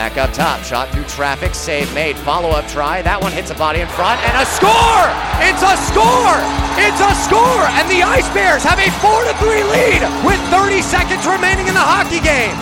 Back 0.00 0.16
up 0.16 0.32
top, 0.32 0.64
shot 0.64 0.88
through 0.88 1.04
traffic, 1.04 1.54
save 1.54 1.92
made, 1.92 2.16
follow 2.16 2.48
up 2.56 2.66
try. 2.68 3.02
That 3.02 3.20
one 3.20 3.32
hits 3.32 3.52
a 3.52 3.54
body 3.54 3.84
in 3.84 3.88
front, 3.92 4.16
and 4.24 4.32
a 4.32 4.48
score! 4.48 5.04
It's 5.44 5.60
a 5.60 5.76
score! 5.76 6.40
It's 6.80 7.04
a 7.04 7.12
score! 7.28 7.68
And 7.76 7.84
the 7.92 8.00
Ice 8.00 8.24
Bears 8.32 8.64
have 8.64 8.80
a 8.80 8.88
4 9.04 9.28
to 9.28 9.36
3 9.36 9.60
lead 9.68 10.00
with 10.24 10.40
30 10.48 10.80
seconds 10.80 11.28
remaining 11.28 11.68
in 11.68 11.76
the 11.76 11.84
hockey 11.84 12.16
game. 12.24 12.56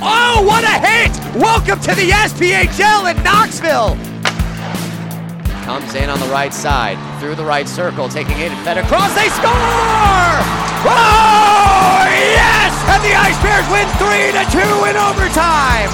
Oh, 0.00 0.40
what 0.40 0.64
a 0.64 0.80
hit! 0.80 1.12
Welcome 1.36 1.76
to 1.84 1.92
the 1.92 2.08
SPHL 2.32 3.12
in 3.12 3.20
Knoxville. 3.20 3.92
Comes 5.68 5.94
in 6.00 6.08
on 6.08 6.18
the 6.18 6.32
right 6.32 6.54
side, 6.54 6.96
through 7.20 7.34
the 7.34 7.44
right 7.44 7.68
circle, 7.68 8.08
taking 8.08 8.40
it 8.40 8.56
fed 8.64 8.80
across. 8.80 9.12
They 9.12 9.28
score! 9.36 9.52
Oh! 10.88 11.99
And 12.92 13.04
the 13.04 13.14
Ice 13.14 13.40
Bears 13.40 13.66
win 13.70 13.86
3 13.98 14.32
to 14.32 14.44
2 14.50 14.58
in 14.90 14.96
overtime. 14.96 15.90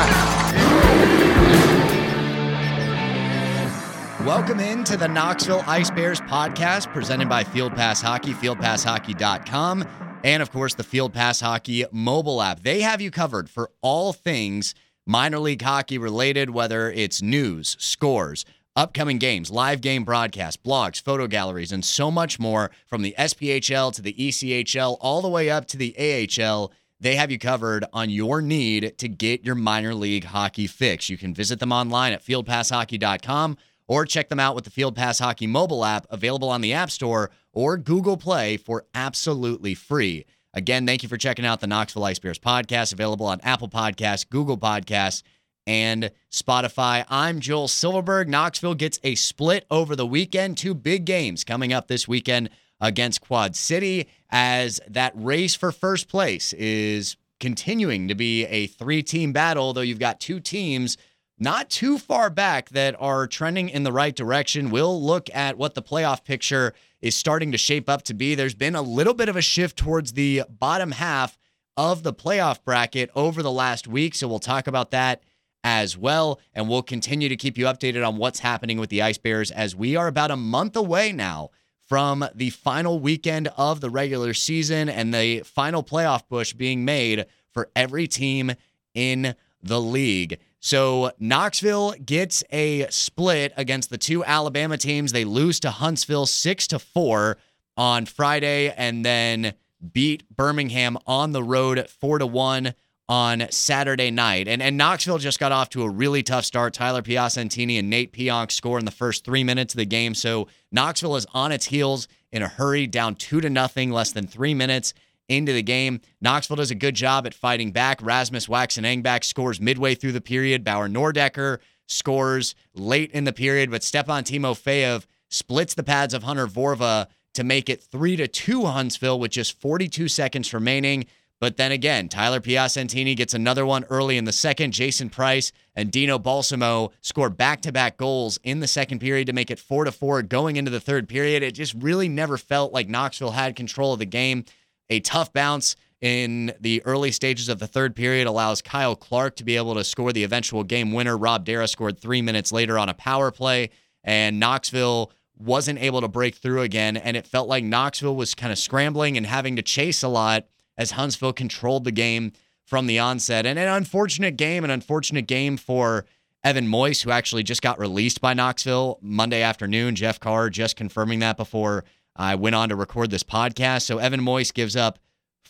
Welcome 4.27 4.61
into 4.61 4.97
the 4.97 5.07
Knoxville 5.07 5.63
Ice 5.67 5.91
Bears 5.91 6.23
podcast 6.23 6.91
presented 6.95 7.29
by 7.29 7.45
Field 7.45 7.75
Pass 7.75 8.01
Hockey, 8.01 8.33
fieldpasshockey.com, 8.33 9.85
and 10.25 10.43
of 10.43 10.51
course 10.51 10.75
the 10.75 10.83
Field 10.85 11.13
Pass 11.13 11.39
Hockey 11.39 11.85
mobile 11.93 12.41
app. 12.41 12.63
They 12.63 12.81
have 12.81 13.03
you 13.03 13.11
covered 13.11 13.51
for 13.51 13.71
all 13.83 14.15
things 14.15 14.75
minor 15.07 15.39
league 15.39 15.61
hockey 15.61 15.99
related, 15.99 16.49
whether 16.49 16.91
it's 16.91 17.21
news, 17.21 17.77
scores, 17.79 18.47
upcoming 18.75 19.19
games, 19.19 19.51
live 19.51 19.83
game 19.83 20.03
broadcasts, 20.03 20.61
blogs, 20.63 21.01
photo 21.01 21.27
galleries, 21.27 21.73
and 21.73 21.85
so 21.85 22.11
much 22.11 22.39
more 22.39 22.71
from 22.87 23.03
the 23.03 23.15
SPHL 23.19 23.93
to 23.93 24.01
the 24.01 24.15
ECHL, 24.15 24.97
all 25.01 25.21
the 25.21 25.29
way 25.29 25.51
up 25.51 25.67
to 25.67 25.77
the 25.77 25.95
AHL. 25.99 26.73
They 27.07 27.15
have 27.15 27.31
you 27.31 27.39
covered 27.39 27.85
on 27.93 28.11
your 28.11 28.43
need 28.43 28.99
to 28.99 29.07
get 29.07 29.45
your 29.45 29.55
minor 29.55 29.95
league 29.95 30.25
hockey 30.25 30.67
fix. 30.67 31.09
You 31.09 31.17
can 31.17 31.33
visit 31.33 31.61
them 31.61 31.71
online 31.71 32.13
at 32.13 32.25
fieldpasshockey.com 32.25 33.59
or 33.87 34.05
check 34.05 34.29
them 34.29 34.41
out 34.41 34.57
with 34.57 34.65
the 34.65 34.71
Field 34.71 34.97
Pass 34.97 35.21
Hockey 35.21 35.47
mobile 35.47 35.85
app 35.85 36.09
available 36.11 36.49
on 36.49 36.63
the 36.63 36.73
App 36.73 36.91
Store 36.91 37.31
or 37.53 37.77
Google 37.77 38.17
Play 38.17 38.57
for 38.57 38.87
absolutely 38.93 39.73
free. 39.73 40.27
Again, 40.53 40.85
thank 40.85 41.05
you 41.05 41.09
for 41.09 41.17
checking 41.17 41.47
out 41.47 41.61
the 41.61 41.69
Knoxville 41.69 42.03
Ice 42.03 42.19
Bears 42.19 42.41
podcast, 42.41 42.93
available 42.93 43.27
on 43.27 43.41
Apple 43.45 43.69
Podcasts, 43.69 44.29
Google 44.29 44.59
Podcasts, 44.59 45.23
and 45.65 46.11
Spotify. 46.33 47.05
I'm 47.09 47.39
Joel 47.39 47.69
Silverberg. 47.69 48.29
Knoxville 48.29 48.75
gets 48.75 48.99
a 49.05 49.15
split 49.15 49.65
over 49.71 49.95
the 49.95 50.05
weekend. 50.05 50.59
Two 50.59 50.75
big 50.75 51.05
games 51.05 51.45
coming 51.45 51.73
up 51.73 51.87
this 51.87 52.09
weekend 52.09 52.51
against 52.81 53.21
Quad 53.21 53.55
City 53.55 54.09
as 54.31 54.81
that 54.89 55.13
race 55.15 55.55
for 55.55 55.73
first 55.73 56.09
place 56.09 56.53
is 56.55 57.17
continuing 57.41 58.09
to 58.09 58.15
be 58.15 58.45
a 58.47 58.67
three 58.67 59.03
team 59.03 59.33
battle, 59.33 59.73
though 59.73 59.81
you've 59.81 59.99
got 59.99 60.21
two 60.21 60.41
teams 60.41 60.97
not 61.39 61.69
too 61.69 61.99
far 61.99 62.31
back 62.31 62.71
that 62.71 62.97
are 62.99 63.27
trending 63.27 63.69
in 63.69 63.83
the 63.83 63.93
right 63.93 64.15
direction. 64.15 64.71
We'll 64.71 65.01
look 65.03 65.29
at 65.35 65.59
what 65.59 65.75
the 65.75 65.83
playoff 65.83 66.25
picture 66.25 66.73
is 67.03 67.15
starting 67.15 67.53
to 67.53 67.59
shape 67.59 67.89
up 67.89 68.03
to 68.03 68.15
be. 68.15 68.35
There's 68.35 68.55
been 68.55 68.75
a 68.75 68.83
little 68.83 69.15
bit 69.15 69.29
of 69.29 69.37
a 69.37 69.43
shift 69.43 69.77
towards 69.77 70.15
the 70.15 70.45
bottom 70.49 70.93
half 70.93 71.37
of 71.77 72.03
the 72.03 72.15
playoff 72.15 72.65
bracket 72.65 73.11
over 73.15 73.43
the 73.43 73.51
last 73.51 73.87
week. 73.87 74.15
So 74.15 74.27
we'll 74.27 74.39
talk 74.39 74.67
about 74.67 74.93
that 74.93 75.23
as 75.63 75.97
well. 75.97 76.41
And 76.55 76.69
we'll 76.69 76.83
continue 76.83 77.29
to 77.29 77.37
keep 77.37 77.59
you 77.59 77.67
updated 77.67 78.07
on 78.07 78.17
what's 78.17 78.39
happening 78.39 78.79
with 78.79 78.89
the 78.89 79.03
Ice 79.03 79.19
Bears 79.19 79.51
as 79.51 79.77
we 79.77 79.95
are 79.95 80.07
about 80.07 80.31
a 80.31 80.37
month 80.37 80.75
away 80.75 81.13
now 81.13 81.51
from 81.87 82.25
the 82.35 82.51
final 82.51 82.99
weekend 82.99 83.49
of 83.57 83.81
the 83.81 83.91
regular 83.91 84.35
season 84.35 84.89
and 84.89 85.15
the 85.15 85.41
final 85.41 85.83
playoff 85.83 86.29
push 86.29 86.53
being 86.53 86.85
made 86.85 87.27
for 87.53 87.71
every 87.77 88.07
team 88.07 88.53
in 88.95 89.35
the 89.63 89.81
league. 89.81 90.39
So 90.61 91.13
Knoxville 91.19 91.93
gets 92.05 92.43
a 92.51 92.89
split 92.91 93.53
against 93.57 93.91
the 93.91 93.99
two 93.99 94.25
Alabama 94.25 94.77
teams. 94.77 95.13
They 95.13 95.25
lose 95.25 95.61
to 95.61 95.71
Huntsville 95.71 96.27
6 96.27 96.67
to 96.69 96.79
4 96.79 97.37
on 97.77 98.07
Friday 98.07 98.73
and 98.77 99.05
then 99.05 99.55
beat 99.93 100.29
Birmingham 100.35 100.99
on 101.07 101.33
the 101.33 101.43
road 101.43 101.89
4 101.89 102.19
to 102.19 102.27
1 102.27 102.75
on 103.09 103.47
Saturday 103.51 104.11
night. 104.11 104.49
And 104.49 104.63
and 104.63 104.77
Knoxville 104.77 105.19
just 105.19 105.39
got 105.39 105.53
off 105.53 105.69
to 105.71 105.83
a 105.83 105.89
really 105.89 106.23
tough 106.23 106.45
start. 106.45 106.75
Tyler 106.75 107.03
Piacentini 107.03 107.79
and 107.79 107.89
Nate 107.89 108.13
Pionk 108.13 108.51
score 108.51 108.79
in 108.79 108.85
the 108.85 108.91
first 108.91 109.25
3 109.25 109.45
minutes 109.45 109.75
of 109.75 109.79
the 109.79 109.87
game. 109.87 110.15
So 110.15 110.49
Knoxville 110.73 111.17
is 111.17 111.27
on 111.33 111.53
its 111.53 111.67
heels 111.67 112.09
in 112.33 112.43
a 112.43 112.49
hurry 112.49 112.87
down 112.87 113.15
2 113.15 113.41
to 113.41 113.51
nothing 113.51 113.91
less 113.91 114.13
than 114.13 114.27
3 114.27 114.55
minutes 114.55 114.93
into 115.29 115.53
the 115.53 115.63
game. 115.63 116.01
Knoxville 116.21 116.57
does 116.57 116.71
a 116.71 116.77
good 116.77 116.95
job 116.95 117.27
at 117.27 117.35
fighting 117.35 117.73
back. 117.73 118.01
Rasmus 118.03 118.49
Waxen 118.49 118.85
Engback 118.85 119.25
scores 119.25 119.61
midway 119.61 119.95
through 119.95 120.13
the 120.13 120.21
period. 120.21 120.65
Bauer 120.65 120.89
Nordecker 120.89 121.59
scores 121.87 122.55
late 122.75 123.11
in 123.13 123.25
the 123.25 123.33
period, 123.33 123.71
but 123.71 123.83
Stepan 123.83 124.25
Timofeyev 124.25 125.07
splits 125.29 125.75
the 125.75 125.83
pads 125.83 126.15
of 126.15 126.23
Hunter 126.23 126.47
Vorva 126.47 127.07
to 127.35 127.45
make 127.45 127.69
it 127.69 127.83
3 127.83 128.17
to 128.17 128.29
2 128.29 128.67
Huntsville 128.67 129.21
with 129.21 129.31
just 129.31 129.61
42 129.61 130.09
seconds 130.09 130.55
remaining. 130.55 131.07
But 131.39 131.59
then 131.59 131.71
again, 131.71 132.09
Tyler 132.09 132.41
Piacentini 132.41 133.15
gets 133.15 133.35
another 133.35 133.67
one 133.67 133.85
early 133.91 134.17
in 134.17 134.25
the 134.25 134.33
second. 134.33 134.73
Jason 134.73 135.11
Price 135.11 135.53
and 135.75 135.91
Dino 135.91 136.19
Balsamo 136.19 136.93
score 137.03 137.29
back-to-back 137.29 137.99
goals 137.99 138.39
in 138.43 138.61
the 138.61 138.67
second 138.67 139.01
period 139.01 139.27
to 139.27 139.35
make 139.35 139.51
it 139.51 139.59
4 139.59 139.85
to 139.85 139.93
4 139.93 140.23
going 140.23 140.57
into 140.57 140.71
the 140.71 140.81
third 140.81 141.09
period. 141.09 141.43
It 141.43 141.53
just 141.53 141.75
really 141.75 142.09
never 142.09 142.39
felt 142.39 142.73
like 142.73 142.89
Knoxville 142.89 143.33
had 143.33 143.55
control 143.55 143.93
of 143.93 143.99
the 143.99 144.07
game. 144.07 144.45
A 144.89 145.01
tough 145.01 145.33
bounce 145.33 145.77
in 146.01 146.53
the 146.61 146.83
early 146.87 147.11
stages 147.11 147.49
of 147.49 147.59
the 147.59 147.67
third 147.67 147.95
period 147.95 148.27
allows 148.27 148.63
Kyle 148.63 148.97
Clark 148.97 149.37
to 149.37 149.45
be 149.45 149.57
able 149.57 149.75
to 149.75 149.85
score 149.85 150.13
the 150.13 150.25
eventual 150.25 150.65
game 150.65 150.93
winner. 150.93 151.19
Rob 151.19 151.45
Dara 151.45 151.69
scored 151.69 151.99
three 151.99 152.23
minutes 152.23 152.51
later 152.51 152.79
on 152.79 152.89
a 152.89 152.95
power 152.95 153.31
play, 153.31 153.71
and 154.05 154.41
Knoxville 154.41 155.13
wasn't 155.39 155.81
able 155.81 156.01
to 156.01 156.09
break 156.09 156.37
through 156.37 156.63
again. 156.63 156.97
And 156.97 157.15
it 157.15 157.27
felt 157.27 157.49
like 157.49 157.63
Knoxville 157.63 158.17
was 158.17 158.35
kind 158.35 158.53
of 158.53 158.59
scrambling 158.59 159.19
and 159.19 159.27
having 159.27 159.57
to 159.57 159.63
chase 159.63 160.03
a 160.03 160.09
lot 160.09 160.47
as 160.79 160.93
Huntsville 160.93 161.33
controlled 161.33 161.85
the 161.85 161.93
game 161.93 162.33
from 162.65 162.87
the 162.87 162.99
onset. 162.99 163.47
And 163.47 163.59
an 163.59 163.69
unfortunate 163.69 164.37
game, 164.37 164.65
an 164.65 164.71
unfortunate 164.71 165.27
game 165.27 165.57
for 165.57 166.05
Evan 166.45 166.67
Moyce, 166.67 167.03
who 167.03 167.11
actually 167.11 167.43
just 167.43 167.63
got 167.63 167.79
released 167.79 168.21
by 168.21 168.35
Knoxville 168.35 168.99
Monday 169.01 169.43
afternoon. 169.43 169.95
Jeff 169.95 170.21
Carr 170.21 170.51
just 170.51 170.77
confirming 170.77 171.21
that 171.21 171.37
before 171.37 171.85
I 172.15 172.35
went 172.35 172.55
on 172.55 172.69
to 172.71 172.77
record 172.77 173.11
this 173.11 173.23
podcast. 173.23 173.83
So 173.83 173.99
Evan 173.99 174.21
Moyce 174.21 174.53
gives 174.53 174.77
up 174.77 174.99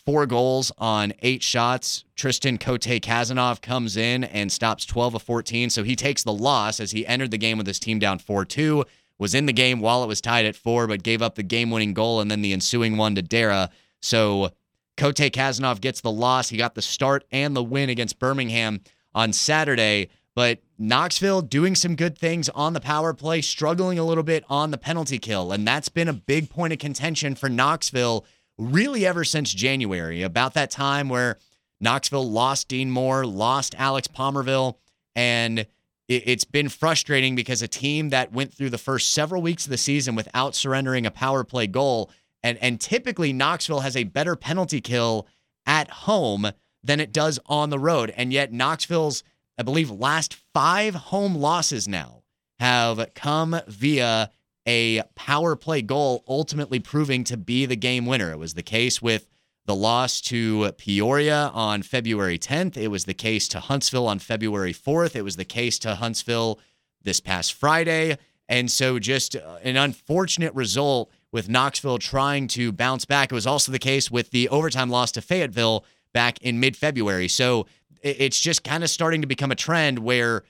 four 0.07 0.25
goals 0.25 0.71
on 0.77 1.13
eight 1.21 1.43
shots. 1.43 2.05
Tristan 2.15 2.57
Cote 2.57 2.81
Kazanov 2.81 3.61
comes 3.61 3.97
in 3.97 4.23
and 4.23 4.51
stops 4.51 4.85
12 4.85 5.15
of 5.15 5.21
14. 5.21 5.69
So 5.69 5.83
he 5.83 5.95
takes 5.95 6.23
the 6.23 6.33
loss 6.33 6.79
as 6.79 6.91
he 6.91 7.05
entered 7.05 7.31
the 7.31 7.37
game 7.37 7.57
with 7.57 7.67
his 7.67 7.79
team 7.79 7.99
down 7.99 8.19
4 8.19 8.45
2, 8.45 8.85
was 9.19 9.35
in 9.35 9.47
the 9.47 9.53
game 9.53 9.79
while 9.79 10.03
it 10.03 10.07
was 10.07 10.21
tied 10.21 10.45
at 10.45 10.55
four, 10.55 10.87
but 10.87 11.03
gave 11.03 11.21
up 11.21 11.35
the 11.35 11.43
game 11.43 11.71
winning 11.71 11.93
goal 11.93 12.21
and 12.21 12.29
then 12.29 12.41
the 12.41 12.53
ensuing 12.53 12.97
one 12.97 13.15
to 13.15 13.21
Dara. 13.21 13.69
So 14.01 14.51
Cote 14.97 15.15
Kazanov 15.15 15.79
gets 15.79 16.01
the 16.01 16.11
loss. 16.11 16.49
He 16.49 16.57
got 16.57 16.75
the 16.75 16.81
start 16.81 17.23
and 17.31 17.55
the 17.55 17.63
win 17.63 17.89
against 17.89 18.19
Birmingham 18.19 18.81
on 19.13 19.31
Saturday. 19.31 20.09
But 20.35 20.59
Knoxville 20.77 21.41
doing 21.41 21.73
some 21.73 21.95
good 21.95 22.17
things 22.17 22.49
on 22.49 22.73
the 22.73 22.79
power 22.79 23.13
play, 23.13 23.41
struggling 23.41 23.97
a 23.97 24.03
little 24.03 24.23
bit 24.23 24.43
on 24.49 24.71
the 24.71 24.77
penalty 24.77 25.17
kill. 25.17 25.51
And 25.51 25.67
that's 25.67 25.89
been 25.89 26.07
a 26.07 26.13
big 26.13 26.49
point 26.49 26.73
of 26.73 26.79
contention 26.79 27.35
for 27.35 27.49
Knoxville 27.49 28.25
really 28.57 29.05
ever 29.05 29.23
since 29.23 29.53
January, 29.53 30.23
about 30.23 30.53
that 30.55 30.71
time 30.71 31.09
where 31.09 31.37
Knoxville 31.79 32.29
lost 32.29 32.67
Dean 32.67 32.91
Moore, 32.91 33.25
lost 33.25 33.75
Alex 33.77 34.07
Palmerville. 34.07 34.77
and 35.15 35.65
it's 36.07 36.45
been 36.45 36.69
frustrating 36.69 37.35
because 37.35 37.61
a 37.61 37.67
team 37.67 38.09
that 38.09 38.31
went 38.31 38.53
through 38.53 38.69
the 38.69 38.77
first 38.77 39.11
several 39.11 39.41
weeks 39.41 39.65
of 39.65 39.71
the 39.71 39.77
season 39.77 40.15
without 40.15 40.55
surrendering 40.55 41.05
a 41.05 41.11
power 41.11 41.43
play 41.43 41.67
goal, 41.67 42.09
and 42.47 42.57
and 42.61 42.79
typically 42.79 43.33
Knoxville 43.33 43.81
has 43.81 43.97
a 43.97 44.05
better 44.05 44.35
penalty 44.35 44.79
kill 44.79 45.27
at 45.65 45.89
home 45.89 46.51
than 46.83 46.99
it 46.99 47.11
does 47.11 47.39
on 47.47 47.69
the 47.69 47.79
road, 47.79 48.13
and 48.15 48.31
yet 48.31 48.53
Knoxville's 48.53 49.23
I 49.57 49.63
believe 49.63 49.89
last 49.89 50.35
five 50.53 50.95
home 50.95 51.35
losses 51.35 51.87
now 51.87 52.23
have 52.59 53.13
come 53.15 53.59
via 53.67 54.31
a 54.67 55.01
power 55.15 55.55
play 55.55 55.81
goal, 55.81 56.23
ultimately 56.27 56.79
proving 56.79 57.23
to 57.25 57.37
be 57.37 57.65
the 57.65 57.75
game 57.75 58.05
winner. 58.05 58.31
It 58.31 58.39
was 58.39 58.53
the 58.53 58.63
case 58.63 59.01
with 59.01 59.27
the 59.65 59.75
loss 59.75 60.21
to 60.21 60.71
Peoria 60.73 61.51
on 61.53 61.81
February 61.81 62.37
10th. 62.37 62.77
It 62.77 62.89
was 62.89 63.05
the 63.05 63.13
case 63.13 63.47
to 63.49 63.59
Huntsville 63.59 64.07
on 64.07 64.19
February 64.19 64.73
4th. 64.73 65.15
It 65.15 65.23
was 65.23 65.35
the 65.35 65.45
case 65.45 65.79
to 65.79 65.95
Huntsville 65.95 66.59
this 67.03 67.19
past 67.19 67.53
Friday. 67.53 68.17
And 68.47 68.71
so, 68.71 68.99
just 68.99 69.35
uh, 69.35 69.57
an 69.63 69.75
unfortunate 69.75 70.53
result 70.53 71.11
with 71.37 71.47
Knoxville 71.47 71.99
trying 71.99 72.47
to 72.47 72.71
bounce 72.71 73.05
back. 73.05 73.31
It 73.31 73.35
was 73.35 73.45
also 73.45 73.71
the 73.71 73.77
case 73.77 74.09
with 74.09 74.31
the 74.31 74.49
overtime 74.49 74.89
loss 74.89 75.11
to 75.11 75.21
Fayetteville 75.21 75.85
back 76.11 76.41
in 76.41 76.59
mid 76.59 76.75
February. 76.75 77.27
So, 77.27 77.67
it's 78.01 78.39
just 78.39 78.63
kind 78.63 78.83
of 78.83 78.89
starting 78.89 79.21
to 79.21 79.27
become 79.27 79.51
a 79.51 79.55
trend 79.55 79.99
where 79.99 80.43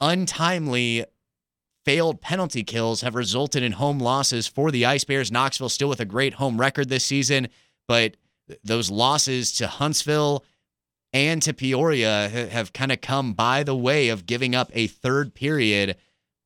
untimely 0.00 1.04
failed 1.84 2.20
penalty 2.20 2.62
kills 2.62 3.00
have 3.00 3.16
resulted 3.16 3.64
in 3.64 3.72
home 3.72 3.98
losses 3.98 4.46
for 4.46 4.70
the 4.70 4.86
Ice 4.86 5.02
Bears. 5.02 5.32
Knoxville 5.32 5.70
still 5.70 5.88
with 5.88 5.98
a 5.98 6.04
great 6.04 6.34
home 6.34 6.60
record 6.60 6.88
this 6.88 7.04
season, 7.04 7.48
but 7.88 8.16
those 8.62 8.90
losses 8.90 9.50
to 9.54 9.66
Huntsville, 9.66 10.44
and 11.12 11.42
to 11.42 11.52
Peoria 11.52 12.28
have 12.28 12.72
kind 12.72 12.92
of 12.92 13.00
come 13.00 13.32
by 13.32 13.64
the 13.64 13.76
way 13.76 14.08
of 14.08 14.24
giving 14.24 14.54
up 14.54 14.70
a 14.72 14.86
third 14.86 15.34
period 15.34 15.96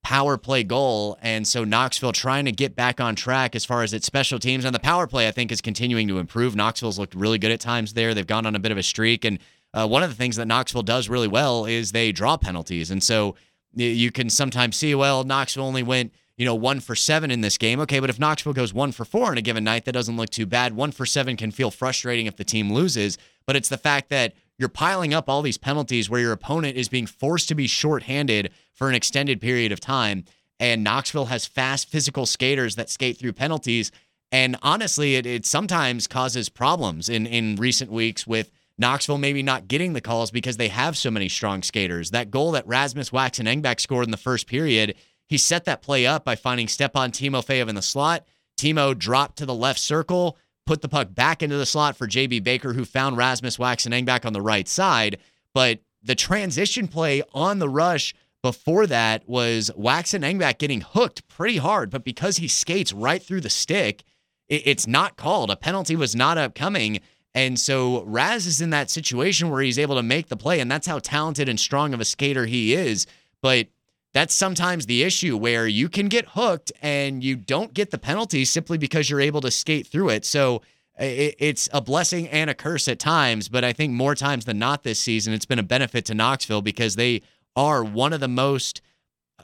power 0.02 0.36
play 0.36 0.64
goal. 0.64 1.16
And 1.22 1.46
so 1.46 1.64
Knoxville 1.64 2.12
trying 2.12 2.44
to 2.46 2.52
get 2.52 2.74
back 2.74 3.00
on 3.00 3.14
track 3.14 3.54
as 3.54 3.64
far 3.64 3.82
as 3.82 3.92
its 3.92 4.06
special 4.06 4.38
teams. 4.38 4.64
And 4.64 4.74
the 4.74 4.80
power 4.80 5.06
play, 5.06 5.28
I 5.28 5.30
think, 5.30 5.52
is 5.52 5.60
continuing 5.60 6.08
to 6.08 6.18
improve. 6.18 6.56
Knoxville's 6.56 6.98
looked 6.98 7.14
really 7.14 7.38
good 7.38 7.52
at 7.52 7.60
times 7.60 7.94
there. 7.94 8.12
They've 8.12 8.26
gone 8.26 8.46
on 8.46 8.56
a 8.56 8.60
bit 8.60 8.72
of 8.72 8.78
a 8.78 8.82
streak. 8.82 9.24
And 9.24 9.38
uh, 9.72 9.86
one 9.86 10.02
of 10.02 10.10
the 10.10 10.16
things 10.16 10.36
that 10.36 10.46
Knoxville 10.46 10.82
does 10.82 11.08
really 11.08 11.28
well 11.28 11.64
is 11.64 11.92
they 11.92 12.12
draw 12.12 12.36
penalties. 12.36 12.90
And 12.90 13.02
so 13.02 13.36
you 13.74 14.10
can 14.10 14.28
sometimes 14.28 14.76
see, 14.76 14.94
well, 14.94 15.24
Knoxville 15.24 15.64
only 15.64 15.82
went, 15.82 16.12
you 16.36 16.44
know, 16.44 16.54
one 16.54 16.80
for 16.80 16.94
seven 16.94 17.30
in 17.30 17.40
this 17.40 17.56
game. 17.56 17.80
Okay, 17.80 18.00
but 18.00 18.10
if 18.10 18.18
Knoxville 18.18 18.52
goes 18.52 18.74
one 18.74 18.92
for 18.92 19.04
four 19.04 19.32
in 19.32 19.38
a 19.38 19.42
given 19.42 19.64
night, 19.64 19.84
that 19.84 19.92
doesn't 19.92 20.16
look 20.16 20.30
too 20.30 20.46
bad. 20.46 20.74
One 20.74 20.90
for 20.90 21.06
seven 21.06 21.36
can 21.36 21.50
feel 21.50 21.70
frustrating 21.70 22.26
if 22.26 22.36
the 22.36 22.44
team 22.44 22.72
loses, 22.72 23.18
but 23.46 23.56
it's 23.56 23.68
the 23.68 23.78
fact 23.78 24.08
that 24.10 24.34
you're 24.58 24.68
piling 24.68 25.14
up 25.14 25.28
all 25.28 25.42
these 25.42 25.58
penalties 25.58 26.08
where 26.08 26.20
your 26.20 26.32
opponent 26.32 26.76
is 26.76 26.88
being 26.88 27.06
forced 27.06 27.48
to 27.48 27.54
be 27.54 27.66
shorthanded 27.66 28.50
for 28.72 28.88
an 28.88 28.94
extended 28.94 29.40
period 29.40 29.72
of 29.72 29.80
time. 29.80 30.24
And 30.60 30.84
Knoxville 30.84 31.26
has 31.26 31.46
fast 31.46 31.88
physical 31.88 32.26
skaters 32.26 32.76
that 32.76 32.90
skate 32.90 33.18
through 33.18 33.32
penalties. 33.32 33.90
And 34.30 34.56
honestly, 34.62 35.16
it, 35.16 35.26
it 35.26 35.44
sometimes 35.44 36.06
causes 36.06 36.48
problems 36.48 37.08
in, 37.08 37.26
in 37.26 37.56
recent 37.56 37.90
weeks 37.90 38.26
with 38.26 38.50
Knoxville 38.78 39.18
maybe 39.18 39.42
not 39.42 39.68
getting 39.68 39.92
the 39.92 40.00
calls 40.00 40.30
because 40.30 40.56
they 40.56 40.68
have 40.68 40.96
so 40.96 41.10
many 41.10 41.28
strong 41.28 41.62
skaters. 41.62 42.10
That 42.10 42.30
goal 42.30 42.52
that 42.52 42.66
Rasmus 42.66 43.12
Waxen 43.12 43.46
Engbeck 43.46 43.80
scored 43.80 44.06
in 44.06 44.10
the 44.10 44.16
first 44.16 44.46
period, 44.46 44.94
he 45.28 45.38
set 45.38 45.64
that 45.64 45.82
play 45.82 46.06
up 46.06 46.24
by 46.24 46.36
finding 46.36 46.68
Stepan 46.68 47.10
Timofeyev 47.10 47.68
in 47.68 47.74
the 47.74 47.82
slot. 47.82 48.24
Timo 48.58 48.96
dropped 48.96 49.38
to 49.38 49.46
the 49.46 49.54
left 49.54 49.78
circle, 49.78 50.38
put 50.66 50.82
the 50.82 50.88
puck 50.88 51.14
back 51.14 51.42
into 51.42 51.56
the 51.56 51.66
slot 51.66 51.96
for 51.96 52.06
JB 52.06 52.42
Baker, 52.44 52.72
who 52.72 52.84
found 52.84 53.16
Rasmus 53.16 53.58
Waxen 53.58 53.92
Engbeck 53.92 54.24
on 54.24 54.32
the 54.32 54.42
right 54.42 54.68
side. 54.68 55.18
But 55.54 55.80
the 56.02 56.14
transition 56.14 56.88
play 56.88 57.22
on 57.32 57.58
the 57.58 57.68
rush 57.68 58.14
before 58.42 58.86
that 58.88 59.28
was 59.28 59.70
Waxen 59.76 60.22
Engbeck 60.22 60.58
getting 60.58 60.80
hooked 60.80 61.26
pretty 61.28 61.58
hard, 61.58 61.90
but 61.90 62.04
because 62.04 62.38
he 62.38 62.48
skates 62.48 62.92
right 62.92 63.22
through 63.22 63.40
the 63.40 63.50
stick, 63.50 64.02
it's 64.48 64.86
not 64.86 65.16
called. 65.16 65.50
A 65.50 65.56
penalty 65.56 65.96
was 65.96 66.14
not 66.14 66.38
upcoming. 66.38 67.00
And 67.34 67.58
so 67.58 68.02
Raz 68.04 68.46
is 68.46 68.60
in 68.60 68.70
that 68.70 68.90
situation 68.90 69.48
where 69.48 69.62
he's 69.62 69.78
able 69.78 69.94
to 69.96 70.02
make 70.02 70.28
the 70.28 70.36
play, 70.36 70.60
and 70.60 70.70
that's 70.70 70.86
how 70.86 70.98
talented 70.98 71.48
and 71.48 71.58
strong 71.58 71.94
of 71.94 72.00
a 72.00 72.04
skater 72.04 72.44
he 72.46 72.74
is. 72.74 73.06
But 73.40 73.68
that's 74.12 74.34
sometimes 74.34 74.86
the 74.86 75.02
issue 75.02 75.36
where 75.36 75.66
you 75.66 75.88
can 75.88 76.08
get 76.08 76.26
hooked 76.30 76.70
and 76.82 77.24
you 77.24 77.36
don't 77.36 77.72
get 77.72 77.90
the 77.90 77.98
penalty 77.98 78.44
simply 78.44 78.78
because 78.78 79.08
you're 79.08 79.20
able 79.20 79.40
to 79.40 79.50
skate 79.50 79.86
through 79.86 80.10
it. 80.10 80.24
So 80.24 80.62
it's 80.98 81.68
a 81.72 81.80
blessing 81.80 82.28
and 82.28 82.50
a 82.50 82.54
curse 82.54 82.86
at 82.88 82.98
times, 82.98 83.48
but 83.48 83.64
I 83.64 83.72
think 83.72 83.92
more 83.92 84.14
times 84.14 84.44
than 84.44 84.58
not 84.58 84.82
this 84.82 85.00
season, 85.00 85.32
it's 85.32 85.46
been 85.46 85.58
a 85.58 85.64
benefit 85.64 86.04
to 86.06 86.14
Knoxville 86.14 86.62
because 86.62 86.96
they 86.96 87.22
are 87.56 87.82
one 87.82 88.12
of 88.12 88.20
the 88.20 88.28
most 88.28 88.82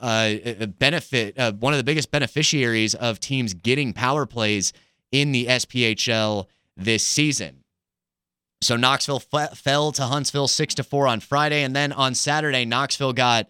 uh, 0.01 0.35
benefit, 0.79 1.39
uh, 1.39 1.53
one 1.53 1.73
of 1.73 1.79
the 1.79 1.85
biggest 1.85 2.11
beneficiaries 2.11 2.95
of 2.95 3.19
teams 3.19 3.55
getting 3.55 3.93
power 3.93 4.27
plays 4.27 4.73
in 5.11 5.33
the 5.33 5.47
SPHL 5.47 6.47
this 6.77 7.05
season. 7.05 7.65
So 8.61 8.77
Knoxville 8.77 9.23
f- 9.33 9.57
fell 9.57 9.93
to 9.93 10.03
Huntsville 10.05 10.49
six 10.49 10.75
to 10.75 10.85
four 10.85 11.07
on 11.07 11.21
Friday, 11.21 11.63
and 11.63 11.75
then 11.75 11.93
on 11.93 12.15
Saturday, 12.15 12.65
Knoxville 12.65 13.13
got 13.13 13.49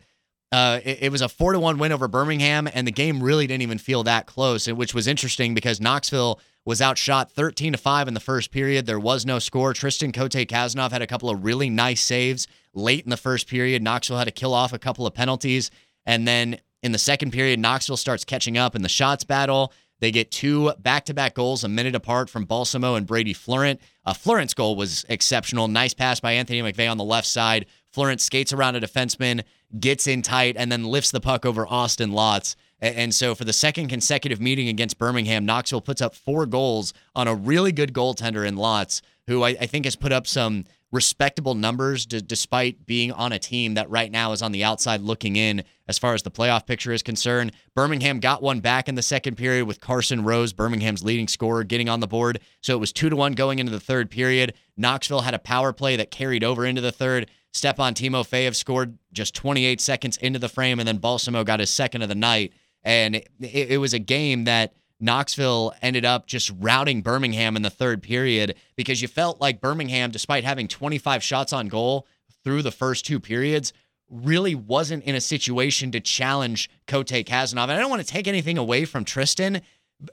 uh, 0.50 0.80
it, 0.84 0.98
it, 1.02 1.12
was 1.12 1.20
a 1.20 1.28
four 1.28 1.52
to 1.52 1.60
one 1.60 1.78
win 1.78 1.92
over 1.92 2.08
Birmingham, 2.08 2.68
and 2.72 2.86
the 2.86 2.92
game 2.92 3.22
really 3.22 3.46
didn't 3.46 3.62
even 3.62 3.78
feel 3.78 4.02
that 4.04 4.26
close, 4.26 4.66
which 4.66 4.94
was 4.94 5.06
interesting 5.06 5.54
because 5.54 5.80
Knoxville 5.80 6.40
was 6.64 6.80
outshot 6.80 7.30
13 7.30 7.72
to 7.72 7.78
five 7.78 8.08
in 8.08 8.14
the 8.14 8.20
first 8.20 8.50
period. 8.50 8.86
There 8.86 8.98
was 8.98 9.26
no 9.26 9.38
score. 9.38 9.74
Tristan 9.74 10.12
Cote 10.12 10.32
Kazanov 10.32 10.90
had 10.90 11.02
a 11.02 11.06
couple 11.06 11.28
of 11.28 11.44
really 11.44 11.68
nice 11.68 12.00
saves 12.00 12.46
late 12.72 13.04
in 13.04 13.10
the 13.10 13.16
first 13.16 13.46
period. 13.46 13.82
Knoxville 13.82 14.18
had 14.18 14.24
to 14.24 14.30
kill 14.30 14.54
off 14.54 14.72
a 14.72 14.78
couple 14.78 15.06
of 15.06 15.14
penalties, 15.14 15.70
and 16.06 16.26
then 16.26 16.58
in 16.82 16.92
the 16.92 16.98
second 16.98 17.32
period, 17.32 17.58
Knoxville 17.58 17.96
starts 17.96 18.24
catching 18.24 18.56
up 18.56 18.74
in 18.74 18.82
the 18.82 18.88
shots 18.88 19.24
battle. 19.24 19.72
They 20.00 20.10
get 20.10 20.30
two 20.30 20.72
back 20.78 21.06
to 21.06 21.14
back 21.14 21.34
goals 21.34 21.64
a 21.64 21.68
minute 21.68 21.94
apart 21.94 22.30
from 22.30 22.44
Balsamo 22.44 22.94
and 22.94 23.06
Brady 23.06 23.34
Fleurent. 23.34 23.80
Uh, 24.04 24.14
Fleurent's 24.14 24.54
goal 24.54 24.76
was 24.76 25.04
exceptional. 25.08 25.68
Nice 25.68 25.92
pass 25.92 26.20
by 26.20 26.32
Anthony 26.32 26.62
McVeigh 26.62 26.90
on 26.90 26.98
the 26.98 27.04
left 27.04 27.26
side. 27.26 27.66
Fleurent 27.92 28.20
skates 28.20 28.52
around 28.52 28.76
a 28.76 28.80
defenseman, 28.80 29.42
gets 29.78 30.06
in 30.06 30.22
tight, 30.22 30.56
and 30.56 30.70
then 30.70 30.84
lifts 30.84 31.10
the 31.10 31.20
puck 31.20 31.44
over 31.44 31.66
Austin 31.66 32.10
Lotz. 32.10 32.56
And 32.80 33.12
so, 33.12 33.34
for 33.34 33.44
the 33.44 33.52
second 33.52 33.88
consecutive 33.88 34.40
meeting 34.40 34.68
against 34.68 34.98
Birmingham, 34.98 35.44
Knoxville 35.44 35.80
puts 35.80 36.00
up 36.00 36.14
four 36.14 36.46
goals 36.46 36.94
on 37.14 37.26
a 37.26 37.34
really 37.34 37.72
good 37.72 37.92
goaltender 37.92 38.46
in 38.46 38.54
Lotz, 38.54 39.02
who 39.26 39.42
I, 39.42 39.48
I 39.60 39.66
think 39.66 39.84
has 39.84 39.96
put 39.96 40.12
up 40.12 40.26
some 40.28 40.64
respectable 40.90 41.54
numbers 41.54 42.06
d- 42.06 42.22
despite 42.24 42.86
being 42.86 43.12
on 43.12 43.32
a 43.32 43.38
team 43.38 43.74
that 43.74 43.90
right 43.90 44.10
now 44.10 44.32
is 44.32 44.42
on 44.42 44.52
the 44.52 44.64
outside 44.64 45.00
looking 45.00 45.36
in 45.36 45.62
as 45.86 45.98
far 45.98 46.14
as 46.14 46.22
the 46.22 46.30
playoff 46.30 46.66
picture 46.66 46.92
is 46.92 47.02
concerned. 47.02 47.52
Birmingham 47.74 48.20
got 48.20 48.42
one 48.42 48.60
back 48.60 48.88
in 48.88 48.94
the 48.94 49.02
second 49.02 49.36
period 49.36 49.66
with 49.66 49.80
Carson 49.80 50.24
Rose, 50.24 50.52
Birmingham's 50.52 51.04
leading 51.04 51.28
scorer, 51.28 51.64
getting 51.64 51.88
on 51.88 52.00
the 52.00 52.06
board. 52.06 52.40
So 52.62 52.74
it 52.74 52.80
was 52.80 52.92
two 52.92 53.10
to 53.10 53.16
one 53.16 53.32
going 53.32 53.58
into 53.58 53.72
the 53.72 53.80
third 53.80 54.10
period. 54.10 54.54
Knoxville 54.76 55.22
had 55.22 55.34
a 55.34 55.38
power 55.38 55.72
play 55.72 55.96
that 55.96 56.10
carried 56.10 56.44
over 56.44 56.64
into 56.64 56.80
the 56.80 56.92
third. 56.92 57.30
Stepan 57.52 57.94
Timofeyev 57.94 58.54
scored 58.54 58.98
just 59.12 59.34
28 59.34 59.80
seconds 59.80 60.16
into 60.18 60.38
the 60.38 60.48
frame, 60.48 60.78
and 60.78 60.86
then 60.86 60.98
Balsamo 60.98 61.44
got 61.44 61.60
his 61.60 61.70
second 61.70 62.02
of 62.02 62.08
the 62.08 62.14
night. 62.14 62.52
And 62.84 63.16
it, 63.16 63.28
it 63.40 63.80
was 63.80 63.94
a 63.94 63.98
game 63.98 64.44
that 64.44 64.74
Knoxville 65.00 65.74
ended 65.80 66.04
up 66.04 66.26
just 66.26 66.52
routing 66.58 67.02
Birmingham 67.02 67.56
in 67.56 67.62
the 67.62 67.70
third 67.70 68.02
period 68.02 68.56
because 68.76 69.00
you 69.00 69.08
felt 69.08 69.40
like 69.40 69.60
Birmingham, 69.60 70.10
despite 70.10 70.44
having 70.44 70.68
25 70.68 71.22
shots 71.22 71.52
on 71.52 71.68
goal 71.68 72.06
through 72.44 72.62
the 72.62 72.70
first 72.70 73.06
two 73.06 73.20
periods, 73.20 73.72
really 74.10 74.54
wasn't 74.54 75.04
in 75.04 75.14
a 75.14 75.20
situation 75.20 75.90
to 75.92 76.00
challenge 76.00 76.70
Cote 76.86 77.08
Kazanov. 77.08 77.64
And 77.64 77.72
I 77.72 77.78
don't 77.78 77.90
want 77.90 78.02
to 78.02 78.08
take 78.08 78.26
anything 78.26 78.58
away 78.58 78.84
from 78.84 79.04
Tristan, 79.04 79.60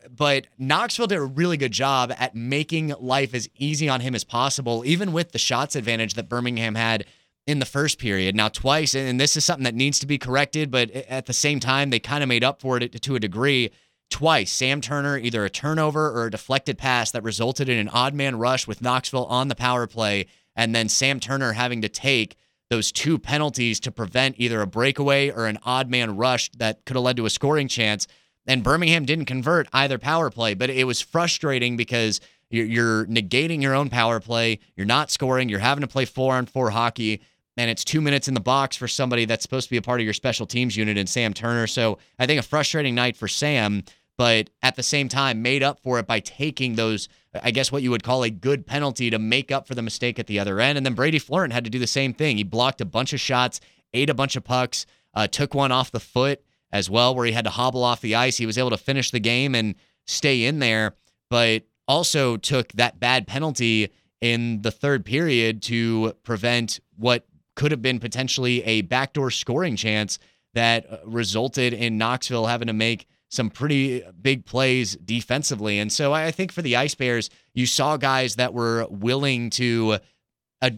but 0.09 0.47
Knoxville 0.57 1.07
did 1.07 1.17
a 1.17 1.23
really 1.23 1.57
good 1.57 1.71
job 1.71 2.13
at 2.17 2.35
making 2.35 2.93
life 2.99 3.33
as 3.33 3.49
easy 3.57 3.87
on 3.87 4.01
him 4.01 4.15
as 4.15 4.23
possible, 4.23 4.83
even 4.85 5.13
with 5.13 5.31
the 5.31 5.39
shots 5.39 5.75
advantage 5.75 6.15
that 6.15 6.29
Birmingham 6.29 6.75
had 6.75 7.05
in 7.47 7.59
the 7.59 7.65
first 7.65 7.99
period. 7.99 8.35
Now, 8.35 8.47
twice, 8.47 8.95
and 8.95 9.19
this 9.19 9.37
is 9.37 9.45
something 9.45 9.65
that 9.65 9.75
needs 9.75 9.99
to 9.99 10.07
be 10.07 10.17
corrected, 10.17 10.71
but 10.71 10.89
at 10.91 11.27
the 11.27 11.33
same 11.33 11.59
time, 11.59 11.89
they 11.89 11.99
kind 11.99 12.23
of 12.23 12.29
made 12.29 12.43
up 12.43 12.61
for 12.61 12.77
it 12.77 13.01
to 13.01 13.15
a 13.15 13.19
degree 13.19 13.71
twice 14.09 14.51
Sam 14.51 14.81
Turner, 14.81 15.17
either 15.17 15.45
a 15.45 15.49
turnover 15.49 16.09
or 16.09 16.25
a 16.25 16.31
deflected 16.31 16.77
pass 16.77 17.11
that 17.11 17.23
resulted 17.23 17.69
in 17.69 17.77
an 17.77 17.89
odd 17.89 18.13
man 18.13 18.37
rush 18.37 18.67
with 18.67 18.81
Knoxville 18.81 19.25
on 19.25 19.47
the 19.47 19.55
power 19.55 19.87
play, 19.87 20.27
and 20.55 20.73
then 20.73 20.89
Sam 20.89 21.19
Turner 21.19 21.53
having 21.53 21.81
to 21.81 21.89
take 21.89 22.35
those 22.69 22.91
two 22.91 23.19
penalties 23.19 23.79
to 23.81 23.91
prevent 23.91 24.35
either 24.39 24.61
a 24.61 24.67
breakaway 24.67 25.29
or 25.29 25.45
an 25.45 25.59
odd 25.63 25.89
man 25.89 26.17
rush 26.17 26.49
that 26.57 26.83
could 26.85 26.95
have 26.95 27.03
led 27.03 27.17
to 27.17 27.25
a 27.25 27.29
scoring 27.29 27.67
chance. 27.67 28.07
And 28.47 28.63
Birmingham 28.63 29.05
didn't 29.05 29.25
convert 29.25 29.67
either 29.73 29.97
power 29.97 30.29
play, 30.31 30.55
but 30.55 30.69
it 30.69 30.85
was 30.85 31.01
frustrating 31.01 31.77
because 31.77 32.21
you're, 32.49 33.05
negating 33.05 33.61
your 33.61 33.73
own 33.73 33.89
power 33.89 34.19
play. 34.19 34.59
You're 34.75 34.85
not 34.85 35.11
scoring. 35.11 35.49
You're 35.49 35.59
having 35.59 35.81
to 35.81 35.87
play 35.87 36.05
four 36.05 36.35
on 36.35 36.45
four 36.45 36.69
hockey 36.69 37.21
and 37.57 37.69
it's 37.69 37.83
two 37.83 38.01
minutes 38.01 38.27
in 38.27 38.33
the 38.33 38.39
box 38.39 38.75
for 38.75 38.87
somebody 38.87 39.25
that's 39.25 39.43
supposed 39.43 39.67
to 39.67 39.71
be 39.71 39.77
a 39.77 39.81
part 39.81 39.99
of 39.99 40.03
your 40.03 40.13
special 40.13 40.45
teams 40.45 40.75
unit 40.75 40.97
in 40.97 41.07
Sam 41.07 41.33
Turner. 41.33 41.67
So 41.67 41.97
I 42.19 42.25
think 42.25 42.39
a 42.39 42.43
frustrating 42.43 42.95
night 42.95 43.15
for 43.15 43.27
Sam, 43.27 43.83
but 44.17 44.49
at 44.61 44.75
the 44.75 44.83
same 44.83 45.09
time 45.09 45.41
made 45.41 45.63
up 45.63 45.79
for 45.81 45.99
it 45.99 46.07
by 46.07 46.19
taking 46.19 46.75
those, 46.75 47.07
I 47.41 47.51
guess 47.51 47.71
what 47.71 47.83
you 47.83 47.91
would 47.91 48.03
call 48.03 48.23
a 48.23 48.29
good 48.29 48.65
penalty 48.65 49.09
to 49.09 49.19
make 49.19 49.51
up 49.51 49.67
for 49.67 49.75
the 49.75 49.81
mistake 49.81 50.19
at 50.19 50.27
the 50.27 50.39
other 50.39 50.59
end. 50.59 50.77
And 50.77 50.85
then 50.85 50.93
Brady 50.93 51.19
Fleurent 51.19 51.53
had 51.53 51.63
to 51.63 51.69
do 51.69 51.79
the 51.79 51.87
same 51.87 52.13
thing. 52.13 52.37
He 52.37 52.43
blocked 52.43 52.81
a 52.81 52.85
bunch 52.85 53.13
of 53.13 53.19
shots, 53.19 53.59
ate 53.93 54.09
a 54.09 54.13
bunch 54.13 54.35
of 54.35 54.43
pucks, 54.43 54.85
uh, 55.13 55.27
took 55.27 55.53
one 55.53 55.71
off 55.71 55.91
the 55.91 55.99
foot 55.99 56.43
as 56.71 56.89
well, 56.89 57.15
where 57.15 57.25
he 57.25 57.31
had 57.31 57.45
to 57.45 57.51
hobble 57.51 57.83
off 57.83 58.01
the 58.01 58.15
ice. 58.15 58.37
He 58.37 58.45
was 58.45 58.57
able 58.57 58.71
to 58.71 58.77
finish 58.77 59.11
the 59.11 59.19
game 59.19 59.55
and 59.55 59.75
stay 60.05 60.43
in 60.43 60.59
there, 60.59 60.95
but 61.29 61.63
also 61.87 62.35
took 62.35 62.71
that 62.73 62.99
bad 62.99 63.27
penalty 63.27 63.89
in 64.19 64.61
the 64.61 64.71
third 64.71 65.05
period 65.05 65.61
to 65.61 66.13
prevent 66.23 66.79
what 66.97 67.25
could 67.55 67.71
have 67.71 67.81
been 67.81 67.99
potentially 67.99 68.63
a 68.63 68.81
backdoor 68.81 69.31
scoring 69.31 69.75
chance 69.75 70.19
that 70.53 70.85
uh, 70.89 70.97
resulted 71.05 71.73
in 71.73 71.97
Knoxville 71.97 72.45
having 72.45 72.67
to 72.67 72.73
make 72.73 73.07
some 73.29 73.49
pretty 73.49 74.03
big 74.21 74.45
plays 74.45 74.95
defensively. 74.97 75.79
And 75.79 75.91
so 75.91 76.13
I 76.13 76.31
think 76.31 76.51
for 76.51 76.61
the 76.61 76.75
Ice 76.75 76.95
Bears, 76.95 77.29
you 77.53 77.65
saw 77.65 77.97
guys 77.97 78.35
that 78.35 78.53
were 78.53 78.87
willing 78.89 79.49
to 79.51 79.99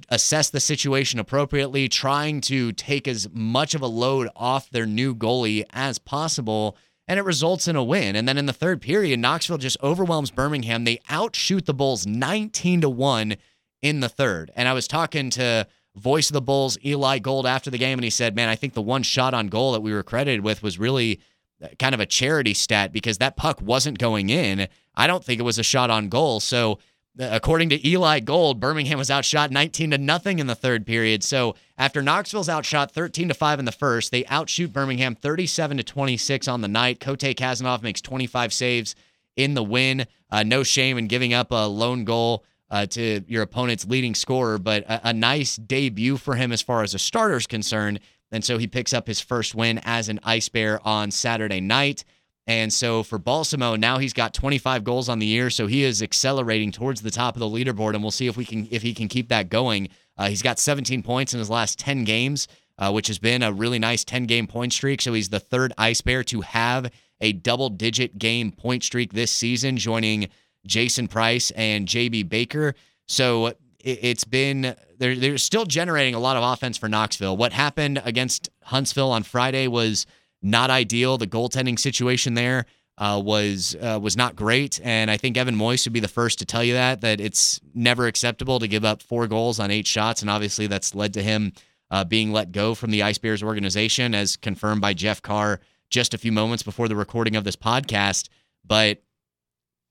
assess 0.10 0.50
the 0.50 0.60
situation 0.60 1.19
appropriately, 1.19 1.88
trying 1.88 2.41
to 2.41 2.72
take 2.74 3.07
as 3.07 3.29
much 3.31 3.75
of 3.75 3.81
a 3.81 3.88
load 3.88 4.29
off 4.36 4.69
their 4.69 4.86
new 4.86 5.15
goalie 5.15 5.63
as 5.72 5.98
possible. 5.98 6.77
And 7.07 7.19
it 7.19 7.24
results 7.24 7.67
in 7.67 7.75
a 7.75 7.84
win. 7.84 8.15
And 8.15 8.27
then 8.27 8.38
in 8.38 8.48
the 8.48 8.53
third 8.53 8.81
period, 8.81 9.19
Knoxville 9.19 9.60
just 9.60 9.77
overwhelms 9.81 10.31
Birmingham. 10.31 10.84
They 10.84 11.00
outshoot 11.10 11.65
the 11.65 11.74
Bulls 11.74 12.05
19 12.05 12.81
to 12.81 12.89
1 12.89 13.36
in 13.81 14.00
the 14.01 14.10
third. 14.10 14.51
And 14.55 14.67
I 14.67 14.74
was 14.74 14.88
talking 14.88 15.29
to 15.31 15.67
voice 15.98 16.30
of 16.30 16.34
the 16.34 16.42
Bulls, 16.42 16.77
Eli 16.86 17.20
Gold, 17.20 17.46
after 17.46 17.70
the 17.70 17.77
game, 17.77 17.98
and 17.98 18.04
he 18.04 18.10
said, 18.10 18.36
Man, 18.36 18.50
I 18.50 18.56
think 18.56 18.74
the 18.74 18.82
one 18.82 19.04
shot 19.04 19.34
on 19.34 19.48
goal 19.48 19.74
that 19.74 19.82
we 19.82 19.94
were 19.94 20.04
credited 20.04 20.42
with 20.42 20.63
was 20.63 20.80
really 20.80 21.20
uh, 21.62 21.68
kind 21.80 21.94
of 21.94 22.00
a 22.00 22.06
charity 22.06 22.54
stat 22.54 22.92
because 22.92 23.18
that 23.18 23.36
puck 23.36 23.62
wasn't 23.62 23.98
going 23.98 24.30
in. 24.30 24.68
I 24.96 25.08
don't 25.08 25.24
think 25.24 25.39
it 25.39 25.44
was 25.44 25.60
a 25.60 25.63
shot 25.63 25.89
on 25.89 26.10
goal. 26.10 26.39
So 26.39 26.80
according 27.20 27.70
to 27.70 27.88
Eli 27.88 28.20
Gold, 28.20 28.60
Birmingham 28.60 28.98
was 28.98 29.10
outshot 29.10 29.51
19 29.51 29.92
to 29.92 29.98
nothing 29.98 30.39
in 30.39 30.48
the 30.48 30.56
third 30.56 30.86
period. 30.86 31.24
So 31.24 31.56
after 31.77 32.01
Knoxville's 32.01 32.50
outshot 32.50 32.92
13 32.92 33.30
to 33.30 33.34
5 33.34 33.60
in 33.60 33.66
the 33.66 33.72
first, 33.72 34.12
they 34.12 34.25
outshoot 34.25 34.74
Birmingham 34.74 35.16
37 35.16 35.77
to 35.77 35.84
26 35.84 36.48
on 36.48 36.62
the 36.62 36.68
night. 36.68 37.00
Cote 37.00 37.20
Kazanov 37.20 37.82
makes 37.82 38.01
25 38.01 38.54
saves 38.54 38.96
in 39.36 39.54
the 39.54 39.63
win. 39.63 40.06
Uh, 40.30 40.44
no 40.44 40.63
shame 40.63 40.98
in 40.98 41.08
giving 41.08 41.34
up 41.34 41.51
a 41.51 41.68
lone 41.68 42.04
goal 42.04 42.44
uh, 42.69 42.86
to 42.88 43.24
your 43.27 43.43
opponent's 43.43 43.86
leading 43.86 44.15
scorer, 44.15 44.57
but 44.57 44.83
a, 44.83 45.09
a 45.09 45.13
nice 45.13 45.55
debut 45.55 46.17
for 46.17 46.36
him 46.36 46.51
as 46.51 46.62
far 46.62 46.83
as 46.83 46.93
a 46.93 47.00
starter's 47.00 47.47
concerned. 47.47 48.00
And 48.31 48.43
so 48.43 48.57
he 48.57 48.67
picks 48.67 48.93
up 48.93 49.07
his 49.07 49.21
first 49.21 49.55
win 49.55 49.79
as 49.83 50.09
an 50.09 50.19
Ice 50.24 50.50
Bear 50.50 50.86
on 50.86 51.12
Saturday 51.12 51.62
night. 51.62 52.03
And 52.45 52.71
so 52.71 53.03
for 53.03 53.17
Balsamo, 53.17 53.75
now 53.75 53.97
he's 53.97 54.13
got 54.13 54.33
25 54.33 54.86
goals 54.86 55.09
on 55.09 55.19
the 55.19 55.25
year, 55.25 55.50
so 55.50 55.67
he 55.67 55.83
is 55.83 56.01
accelerating 56.01 56.71
towards 56.71 57.01
the 57.01 57.12
top 57.12 57.36
of 57.36 57.41
the 57.41 57.45
leaderboard, 57.45 57.93
and 57.93 58.01
we'll 58.01 58.12
see 58.12 58.27
if 58.27 58.38
we 58.38 58.45
can 58.45 58.69
if 58.71 58.81
he 58.81 58.93
can 58.93 59.09
keep 59.09 59.27
that 59.27 59.50
going. 59.50 59.89
Uh, 60.17 60.29
he's 60.29 60.41
got 60.41 60.57
17 60.57 61.03
points 61.03 61.33
in 61.33 61.39
his 61.39 61.50
last 61.50 61.77
10 61.77 62.05
games, 62.05 62.47
uh, 62.77 62.89
which 62.89 63.07
has 63.07 63.19
been 63.19 63.43
a 63.43 63.51
really 63.51 63.79
nice 63.79 64.05
10 64.05 64.27
game 64.27 64.47
point 64.47 64.71
streak. 64.71 65.01
So 65.01 65.12
he's 65.12 65.27
the 65.27 65.41
third 65.41 65.74
Ice 65.77 66.00
Bear 66.00 66.24
to 66.25 66.39
have 66.41 66.89
a 67.19 67.33
double 67.33 67.69
digit 67.69 68.17
game 68.17 68.51
point 68.51 68.81
streak 68.81 69.12
this 69.12 69.31
season, 69.31 69.75
joining 69.75 70.29
Jason 70.67 71.07
Price 71.07 71.51
and 71.51 71.88
JB 71.88 72.29
Baker. 72.29 72.75
So 73.07 73.53
it, 73.79 74.03
has 74.03 74.24
been 74.24 74.75
they're 74.97 75.15
they're 75.15 75.38
still 75.38 75.65
generating 75.65 76.13
a 76.13 76.19
lot 76.19 76.38
of 76.38 76.43
offense 76.43 76.77
for 76.77 76.89
Knoxville. 76.89 77.38
What 77.38 77.53
happened 77.53 78.01
against 78.03 78.50
Huntsville 78.63 79.12
on 79.12 79.24
Friday 79.24 79.67
was 79.67 80.05
not 80.41 80.69
ideal. 80.69 81.17
The 81.17 81.27
goaltending 81.27 81.79
situation 81.79 82.33
there 82.33 82.65
uh, 82.97 83.21
was 83.24 83.75
uh, 83.81 84.00
was 84.01 84.17
not 84.17 84.36
great, 84.36 84.79
and 84.83 85.09
I 85.12 85.17
think 85.17 85.38
Evan 85.38 85.55
Moyes 85.55 85.86
would 85.86 85.93
be 85.93 86.00
the 86.00 86.07
first 86.07 86.39
to 86.39 86.45
tell 86.45 86.63
you 86.63 86.74
that 86.74 87.01
that 87.01 87.21
it's 87.21 87.62
never 87.74 88.07
acceptable 88.07 88.59
to 88.59 88.67
give 88.67 88.83
up 88.83 89.01
four 89.01 89.27
goals 89.27 89.59
on 89.59 89.71
eight 89.71 89.88
shots, 89.88 90.21
and 90.21 90.29
obviously 90.29 90.67
that's 90.67 90.95
led 90.95 91.13
to 91.13 91.21
him 91.21 91.53
uh, 91.91 92.03
being 92.03 92.31
let 92.31 92.51
go 92.51 92.75
from 92.75 92.91
the 92.91 93.03
Ice 93.03 93.17
Bears 93.17 93.43
organization, 93.43 94.15
as 94.15 94.36
confirmed 94.36 94.81
by 94.81 94.93
Jeff 94.93 95.21
Carr 95.21 95.59
just 95.89 96.13
a 96.13 96.17
few 96.17 96.31
moments 96.31 96.63
before 96.63 96.88
the 96.88 96.95
recording 96.95 97.36
of 97.36 97.43
this 97.43 97.55
podcast. 97.55 98.29
But 98.65 99.01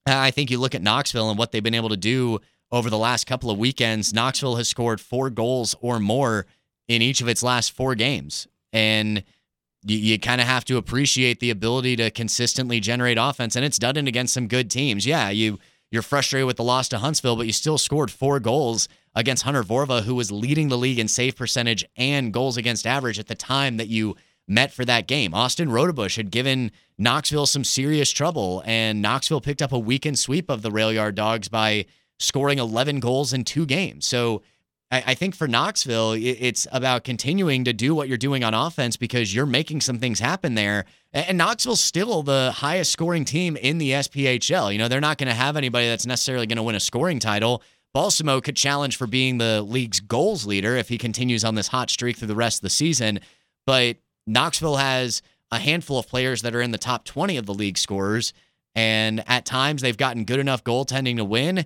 Uh, 0.06 0.16
I 0.16 0.30
think 0.30 0.50
you 0.50 0.58
look 0.58 0.74
at 0.74 0.82
Knoxville 0.82 1.28
and 1.28 1.38
what 1.38 1.52
they've 1.52 1.62
been 1.62 1.74
able 1.74 1.88
to 1.88 1.96
do 1.96 2.40
over 2.70 2.90
the 2.90 2.98
last 2.98 3.26
couple 3.26 3.50
of 3.50 3.58
weekends. 3.58 4.12
Knoxville 4.12 4.56
has 4.56 4.68
scored 4.68 5.00
four 5.00 5.30
goals 5.30 5.74
or 5.80 5.98
more 5.98 6.46
in 6.88 7.02
each 7.02 7.20
of 7.20 7.28
its 7.28 7.42
last 7.42 7.72
four 7.72 7.94
games, 7.94 8.46
and 8.72 9.24
you, 9.84 9.96
you 9.96 10.18
kind 10.18 10.40
of 10.40 10.46
have 10.46 10.64
to 10.66 10.76
appreciate 10.76 11.40
the 11.40 11.50
ability 11.50 11.96
to 11.96 12.10
consistently 12.10 12.78
generate 12.78 13.18
offense, 13.18 13.56
and 13.56 13.64
it's 13.64 13.78
done 13.78 13.96
it 13.96 14.06
against 14.06 14.34
some 14.34 14.46
good 14.46 14.70
teams. 14.70 15.06
Yeah, 15.06 15.30
you 15.30 15.58
you're 15.90 16.02
frustrated 16.02 16.46
with 16.46 16.56
the 16.56 16.64
loss 16.64 16.88
to 16.88 16.98
Huntsville, 16.98 17.36
but 17.36 17.46
you 17.46 17.52
still 17.52 17.78
scored 17.78 18.10
four 18.10 18.40
goals 18.40 18.88
against 19.14 19.44
Hunter 19.44 19.62
Vorva, 19.62 20.02
who 20.02 20.14
was 20.14 20.30
leading 20.30 20.68
the 20.68 20.78
league 20.78 20.98
in 20.98 21.08
save 21.08 21.36
percentage 21.36 21.84
and 21.96 22.32
goals 22.32 22.56
against 22.56 22.86
average 22.86 23.18
at 23.18 23.28
the 23.28 23.34
time 23.34 23.76
that 23.76 23.88
you 23.88 24.16
met 24.48 24.72
for 24.72 24.84
that 24.84 25.06
game. 25.06 25.34
Austin 25.34 25.68
Rodebush 25.68 26.16
had 26.16 26.30
given 26.30 26.70
Knoxville 26.98 27.46
some 27.46 27.64
serious 27.64 28.10
trouble, 28.10 28.62
and 28.64 29.02
Knoxville 29.02 29.40
picked 29.40 29.62
up 29.62 29.72
a 29.72 29.78
weekend 29.78 30.18
sweep 30.18 30.50
of 30.50 30.62
the 30.62 30.70
Rail 30.70 30.92
Yard 30.92 31.14
Dogs 31.14 31.48
by 31.48 31.86
scoring 32.18 32.58
11 32.58 33.00
goals 33.00 33.32
in 33.32 33.44
two 33.44 33.66
games. 33.66 34.06
So 34.06 34.42
I, 34.90 35.02
I 35.08 35.14
think 35.14 35.34
for 35.34 35.48
Knoxville, 35.48 36.12
it's 36.12 36.66
about 36.72 37.04
continuing 37.04 37.64
to 37.64 37.72
do 37.72 37.94
what 37.94 38.08
you're 38.08 38.16
doing 38.16 38.44
on 38.44 38.54
offense 38.54 38.96
because 38.96 39.34
you're 39.34 39.46
making 39.46 39.80
some 39.80 39.98
things 39.98 40.20
happen 40.20 40.54
there. 40.54 40.84
And 41.12 41.38
Knoxville's 41.38 41.80
still 41.80 42.22
the 42.22 42.52
highest 42.54 42.92
scoring 42.92 43.24
team 43.24 43.56
in 43.56 43.78
the 43.78 43.92
SPHL. 43.92 44.72
You 44.72 44.78
know, 44.78 44.88
they're 44.88 45.00
not 45.00 45.18
going 45.18 45.28
to 45.28 45.34
have 45.34 45.56
anybody 45.56 45.88
that's 45.88 46.06
necessarily 46.06 46.46
going 46.46 46.56
to 46.56 46.62
win 46.62 46.74
a 46.74 46.80
scoring 46.80 47.18
title. 47.18 47.62
Balsamo 47.92 48.40
could 48.42 48.56
challenge 48.56 48.96
for 48.96 49.06
being 49.06 49.38
the 49.38 49.62
league's 49.62 50.00
goals 50.00 50.44
leader 50.44 50.76
if 50.76 50.88
he 50.88 50.98
continues 50.98 51.44
on 51.44 51.54
this 51.54 51.68
hot 51.68 51.88
streak 51.88 52.18
through 52.18 52.28
the 52.28 52.34
rest 52.34 52.58
of 52.58 52.62
the 52.62 52.70
season. 52.70 53.20
But 53.66 53.96
Knoxville 54.26 54.76
has 54.76 55.22
a 55.50 55.58
handful 55.58 55.98
of 55.98 56.08
players 56.08 56.42
that 56.42 56.54
are 56.54 56.60
in 56.60 56.72
the 56.72 56.78
top 56.78 57.04
20 57.04 57.36
of 57.36 57.46
the 57.46 57.54
league 57.54 57.78
scorers. 57.78 58.32
And 58.74 59.24
at 59.26 59.46
times 59.46 59.82
they've 59.82 59.96
gotten 59.96 60.24
good 60.24 60.40
enough 60.40 60.64
goaltending 60.64 61.16
to 61.16 61.24
win. 61.24 61.64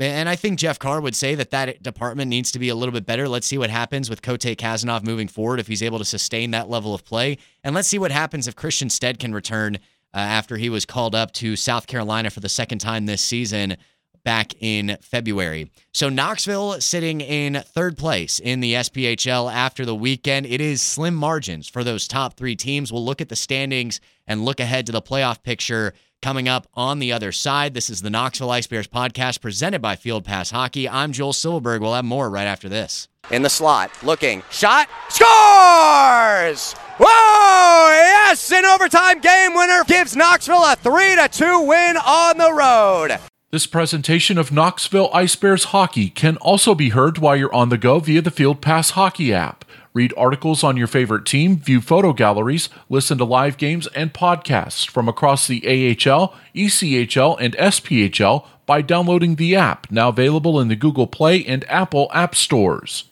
And 0.00 0.28
I 0.28 0.36
think 0.36 0.58
Jeff 0.58 0.78
Carr 0.78 1.00
would 1.00 1.14
say 1.14 1.34
that 1.34 1.50
that 1.50 1.82
department 1.82 2.28
needs 2.28 2.50
to 2.52 2.58
be 2.58 2.68
a 2.68 2.74
little 2.74 2.92
bit 2.92 3.06
better. 3.06 3.28
Let's 3.28 3.46
see 3.46 3.58
what 3.58 3.70
happens 3.70 4.10
with 4.10 4.22
Cote 4.22 4.40
Kazanov 4.40 5.04
moving 5.04 5.28
forward 5.28 5.60
if 5.60 5.68
he's 5.68 5.82
able 5.82 5.98
to 5.98 6.04
sustain 6.04 6.50
that 6.50 6.68
level 6.68 6.94
of 6.94 7.04
play. 7.04 7.38
And 7.62 7.74
let's 7.74 7.88
see 7.88 7.98
what 7.98 8.10
happens 8.10 8.48
if 8.48 8.56
Christian 8.56 8.90
Stead 8.90 9.18
can 9.18 9.32
return 9.32 9.76
uh, 10.12 10.18
after 10.18 10.56
he 10.56 10.68
was 10.68 10.84
called 10.84 11.14
up 11.14 11.32
to 11.32 11.56
South 11.56 11.86
Carolina 11.86 12.30
for 12.30 12.40
the 12.40 12.48
second 12.48 12.80
time 12.80 13.06
this 13.06 13.22
season 13.22 13.76
back 14.24 14.54
in 14.60 14.96
February. 15.00 15.70
So 15.92 16.08
Knoxville 16.08 16.80
sitting 16.80 17.20
in 17.20 17.62
third 17.66 17.96
place 17.96 18.38
in 18.38 18.60
the 18.60 18.74
SPHL 18.74 19.52
after 19.52 19.84
the 19.84 19.94
weekend. 19.94 20.46
It 20.46 20.60
is 20.60 20.82
slim 20.82 21.14
margins 21.14 21.68
for 21.68 21.84
those 21.84 22.08
top 22.08 22.36
three 22.36 22.56
teams. 22.56 22.92
We'll 22.92 23.04
look 23.04 23.20
at 23.20 23.28
the 23.28 23.36
standings 23.36 24.00
and 24.26 24.44
look 24.44 24.60
ahead 24.60 24.86
to 24.86 24.92
the 24.92 25.02
playoff 25.02 25.42
picture 25.42 25.94
coming 26.22 26.48
up 26.48 26.66
on 26.72 27.00
the 27.00 27.12
other 27.12 27.32
side. 27.32 27.74
This 27.74 27.90
is 27.90 28.00
the 28.00 28.08
Knoxville 28.08 28.50
Ice 28.50 28.66
Bears 28.66 28.88
podcast 28.88 29.42
presented 29.42 29.82
by 29.82 29.94
Field 29.94 30.24
Pass 30.24 30.50
Hockey. 30.50 30.88
I'm 30.88 31.12
Joel 31.12 31.34
Silverberg. 31.34 31.82
We'll 31.82 31.92
have 31.92 32.04
more 32.06 32.30
right 32.30 32.46
after 32.46 32.68
this. 32.68 33.08
In 33.30 33.42
the 33.42 33.50
slot, 33.50 33.90
looking, 34.02 34.42
shot, 34.50 34.88
scores! 35.08 36.72
Whoa! 36.98 37.90
Yes, 37.90 38.50
an 38.52 38.64
overtime 38.64 39.20
game 39.20 39.54
winner 39.54 39.84
gives 39.84 40.16
Knoxville 40.16 40.64
a 40.64 40.76
3 40.76 41.16
to 41.16 41.28
2 41.30 41.60
win 41.60 41.96
on 41.98 42.38
the 42.38 42.52
road. 42.52 43.18
This 43.54 43.68
presentation 43.68 44.36
of 44.36 44.50
Knoxville 44.50 45.10
Ice 45.12 45.36
Bears 45.36 45.66
hockey 45.66 46.10
can 46.10 46.36
also 46.38 46.74
be 46.74 46.88
heard 46.88 47.18
while 47.18 47.36
you're 47.36 47.54
on 47.54 47.68
the 47.68 47.78
go 47.78 48.00
via 48.00 48.20
the 48.20 48.32
Field 48.32 48.60
Pass 48.60 48.90
Hockey 48.90 49.32
app. 49.32 49.64
Read 49.92 50.12
articles 50.16 50.64
on 50.64 50.76
your 50.76 50.88
favorite 50.88 51.24
team, 51.24 51.58
view 51.58 51.80
photo 51.80 52.12
galleries, 52.12 52.68
listen 52.88 53.16
to 53.18 53.24
live 53.24 53.56
games 53.56 53.86
and 53.94 54.12
podcasts 54.12 54.90
from 54.90 55.08
across 55.08 55.46
the 55.46 55.62
AHL, 55.64 56.34
ECHL, 56.52 57.36
and 57.38 57.56
SPHL 57.56 58.44
by 58.66 58.82
downloading 58.82 59.36
the 59.36 59.54
app, 59.54 59.88
now 59.88 60.08
available 60.08 60.58
in 60.58 60.66
the 60.66 60.74
Google 60.74 61.06
Play 61.06 61.44
and 61.44 61.64
Apple 61.68 62.10
App 62.12 62.34
Stores. 62.34 63.04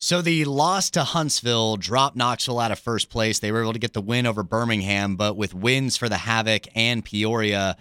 So 0.00 0.22
the 0.22 0.46
loss 0.46 0.88
to 0.92 1.04
Huntsville 1.04 1.76
dropped 1.76 2.16
Knoxville 2.16 2.58
out 2.58 2.72
of 2.72 2.78
first 2.78 3.10
place. 3.10 3.38
They 3.38 3.52
were 3.52 3.60
able 3.60 3.74
to 3.74 3.78
get 3.78 3.92
the 3.92 4.00
win 4.00 4.24
over 4.24 4.42
Birmingham, 4.42 5.16
but 5.16 5.36
with 5.36 5.52
wins 5.52 5.98
for 5.98 6.08
the 6.08 6.16
Havoc 6.16 6.68
and 6.74 7.04
Peoria, 7.04 7.76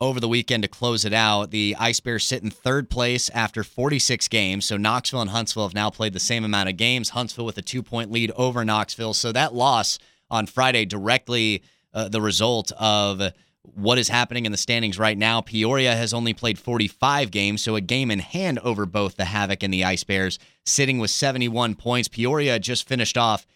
over 0.00 0.18
the 0.18 0.28
weekend 0.28 0.62
to 0.62 0.68
close 0.68 1.04
it 1.04 1.12
out. 1.12 1.50
The 1.50 1.76
Ice 1.78 2.00
Bears 2.00 2.24
sit 2.24 2.42
in 2.42 2.50
third 2.50 2.88
place 2.88 3.28
after 3.30 3.62
46 3.62 4.28
games. 4.28 4.64
So 4.64 4.76
Knoxville 4.76 5.20
and 5.20 5.30
Huntsville 5.30 5.64
have 5.64 5.74
now 5.74 5.90
played 5.90 6.12
the 6.12 6.20
same 6.20 6.44
amount 6.44 6.68
of 6.68 6.76
games. 6.76 7.10
Huntsville 7.10 7.44
with 7.44 7.58
a 7.58 7.62
two 7.62 7.82
point 7.82 8.10
lead 8.10 8.30
over 8.32 8.64
Knoxville. 8.64 9.14
So 9.14 9.32
that 9.32 9.54
loss 9.54 9.98
on 10.30 10.46
Friday 10.46 10.84
directly 10.84 11.62
uh, 11.92 12.08
the 12.08 12.20
result 12.20 12.72
of 12.78 13.32
what 13.62 13.98
is 13.98 14.08
happening 14.08 14.46
in 14.46 14.52
the 14.52 14.58
standings 14.58 14.98
right 14.98 15.18
now. 15.18 15.40
Peoria 15.40 15.94
has 15.94 16.14
only 16.14 16.32
played 16.32 16.58
45 16.58 17.30
games, 17.30 17.62
so 17.62 17.76
a 17.76 17.80
game 17.80 18.10
in 18.10 18.18
hand 18.18 18.58
over 18.60 18.86
both 18.86 19.16
the 19.16 19.26
Havoc 19.26 19.62
and 19.62 19.72
the 19.72 19.84
Ice 19.84 20.04
Bears, 20.04 20.38
sitting 20.64 20.98
with 20.98 21.10
71 21.10 21.74
points. 21.74 22.08
Peoria 22.08 22.58
just 22.58 22.88
finished 22.88 23.18
off 23.18 23.46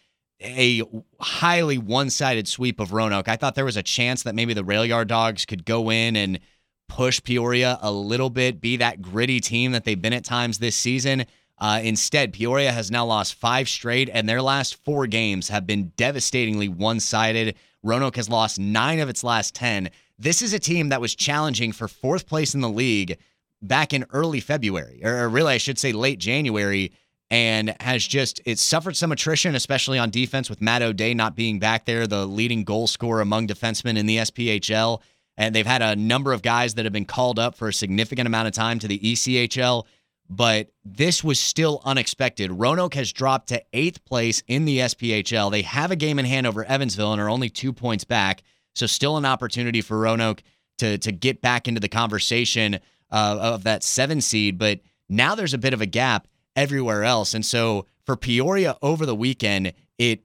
a 0.41 0.81
highly 1.19 1.77
one-sided 1.77 2.47
sweep 2.47 2.79
of 2.79 2.93
Roanoke. 2.93 3.27
I 3.27 3.35
thought 3.35 3.55
there 3.55 3.65
was 3.65 3.77
a 3.77 3.83
chance 3.83 4.23
that 4.23 4.35
maybe 4.35 4.53
the 4.53 4.63
Rail 4.63 4.85
Yard 4.85 5.07
Dogs 5.07 5.45
could 5.45 5.65
go 5.65 5.89
in 5.89 6.15
and 6.15 6.39
push 6.87 7.21
Peoria 7.23 7.79
a 7.81 7.91
little 7.91 8.29
bit, 8.29 8.61
be 8.61 8.77
that 8.77 9.01
gritty 9.01 9.39
team 9.39 9.71
that 9.71 9.85
they've 9.85 10.01
been 10.01 10.13
at 10.13 10.23
times 10.23 10.59
this 10.59 10.75
season. 10.75 11.25
Uh, 11.57 11.79
instead, 11.83 12.33
Peoria 12.33 12.71
has 12.71 12.91
now 12.91 13.05
lost 13.05 13.35
five 13.35 13.69
straight, 13.69 14.09
and 14.11 14.27
their 14.27 14.41
last 14.41 14.75
four 14.83 15.07
games 15.07 15.47
have 15.49 15.65
been 15.65 15.93
devastatingly 15.95 16.67
one 16.67 16.99
sided. 16.99 17.55
Roanoke 17.81 18.17
has 18.17 18.29
lost 18.29 18.59
nine 18.59 18.99
of 18.99 19.09
its 19.09 19.23
last 19.23 19.55
10. 19.55 19.89
This 20.19 20.41
is 20.41 20.53
a 20.53 20.59
team 20.59 20.89
that 20.89 21.01
was 21.01 21.15
challenging 21.15 21.71
for 21.71 21.87
fourth 21.87 22.27
place 22.27 22.53
in 22.53 22.61
the 22.61 22.69
league 22.69 23.17
back 23.61 23.93
in 23.93 24.05
early 24.11 24.41
February, 24.41 25.03
or 25.03 25.27
really, 25.29 25.53
I 25.53 25.57
should 25.57 25.79
say 25.79 25.91
late 25.91 26.19
January 26.19 26.91
and 27.31 27.75
has 27.79 28.05
just 28.05 28.41
it 28.45 28.59
suffered 28.59 28.95
some 28.95 29.11
attrition, 29.11 29.55
especially 29.55 29.97
on 29.97 30.09
defense 30.09 30.49
with 30.49 30.61
Matt 30.61 30.81
O'Day 30.81 31.13
not 31.13 31.35
being 31.35 31.59
back 31.59 31.85
there, 31.85 32.07
the 32.07 32.25
leading 32.25 32.63
goal 32.63 32.87
scorer 32.87 33.21
among 33.21 33.47
defensemen 33.47 33.97
in 33.97 34.05
the 34.05 34.17
SPHL. 34.17 35.01
And 35.37 35.53
they've 35.53 35.65
had 35.65 35.81
a 35.81 35.95
number 35.95 36.31
of 36.31 36.41
guys 36.41 36.75
that 36.75 36.85
have 36.85 36.93
been 36.93 37.05
called 37.05 37.39
up 37.39 37.55
for 37.55 37.67
a 37.67 37.73
significant 37.73 38.27
amount 38.27 38.47
of 38.47 38.53
time 38.53 38.79
to 38.79 38.87
the 38.87 38.99
ECHL, 38.99 39.83
but 40.29 40.69
this 40.85 41.23
was 41.23 41.39
still 41.39 41.81
unexpected. 41.83 42.51
Roanoke 42.51 42.93
has 42.93 43.11
dropped 43.11 43.49
to 43.49 43.61
eighth 43.73 44.05
place 44.05 44.41
in 44.47 44.65
the 44.65 44.79
SPHL. 44.79 45.51
They 45.51 45.63
have 45.63 45.91
a 45.91 45.95
game 45.95 46.19
in 46.19 46.25
hand 46.25 46.47
over 46.47 46.63
Evansville 46.63 47.11
and 47.11 47.21
are 47.21 47.29
only 47.29 47.49
two 47.49 47.73
points 47.73 48.05
back. 48.05 48.43
So 48.75 48.85
still 48.85 49.17
an 49.17 49.25
opportunity 49.25 49.81
for 49.81 49.97
Roanoke 49.97 50.41
to 50.77 50.97
to 50.99 51.11
get 51.11 51.41
back 51.41 51.67
into 51.67 51.79
the 51.79 51.89
conversation 51.89 52.75
uh, 53.11 53.37
of 53.39 53.63
that 53.63 53.83
seven 53.83 54.21
seed. 54.21 54.57
But 54.57 54.81
now 55.09 55.35
there's 55.35 55.53
a 55.53 55.57
bit 55.57 55.73
of 55.73 55.81
a 55.81 55.85
gap 55.85 56.27
everywhere 56.55 57.03
else. 57.03 57.33
And 57.33 57.45
so 57.45 57.85
for 58.05 58.15
Peoria 58.15 58.77
over 58.81 59.05
the 59.05 59.15
weekend, 59.15 59.73
it 59.97 60.23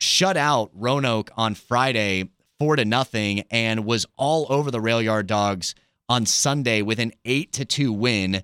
shut 0.00 0.36
out 0.36 0.70
Roanoke 0.74 1.30
on 1.36 1.54
Friday 1.54 2.28
four 2.58 2.76
to 2.76 2.84
nothing 2.84 3.44
and 3.50 3.84
was 3.84 4.06
all 4.16 4.46
over 4.48 4.70
the 4.70 4.80
rail 4.80 5.00
yard 5.00 5.26
dogs 5.26 5.74
on 6.08 6.26
Sunday 6.26 6.82
with 6.82 6.98
an 6.98 7.12
eight 7.24 7.52
to 7.52 7.64
two 7.64 7.92
win. 7.92 8.42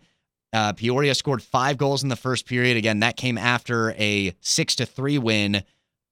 Uh, 0.53 0.73
Peoria 0.73 1.15
scored 1.15 1.43
five 1.43 1.77
goals 1.77 2.03
in 2.03 2.09
the 2.09 2.17
first 2.17 2.47
period. 2.47 2.77
Again, 2.77 3.01
that 3.01 3.17
came 3.17 3.37
after 3.37 3.93
a 3.93 4.35
six 4.41 4.77
to 4.77 4.87
three 4.87 5.19
win 5.19 5.65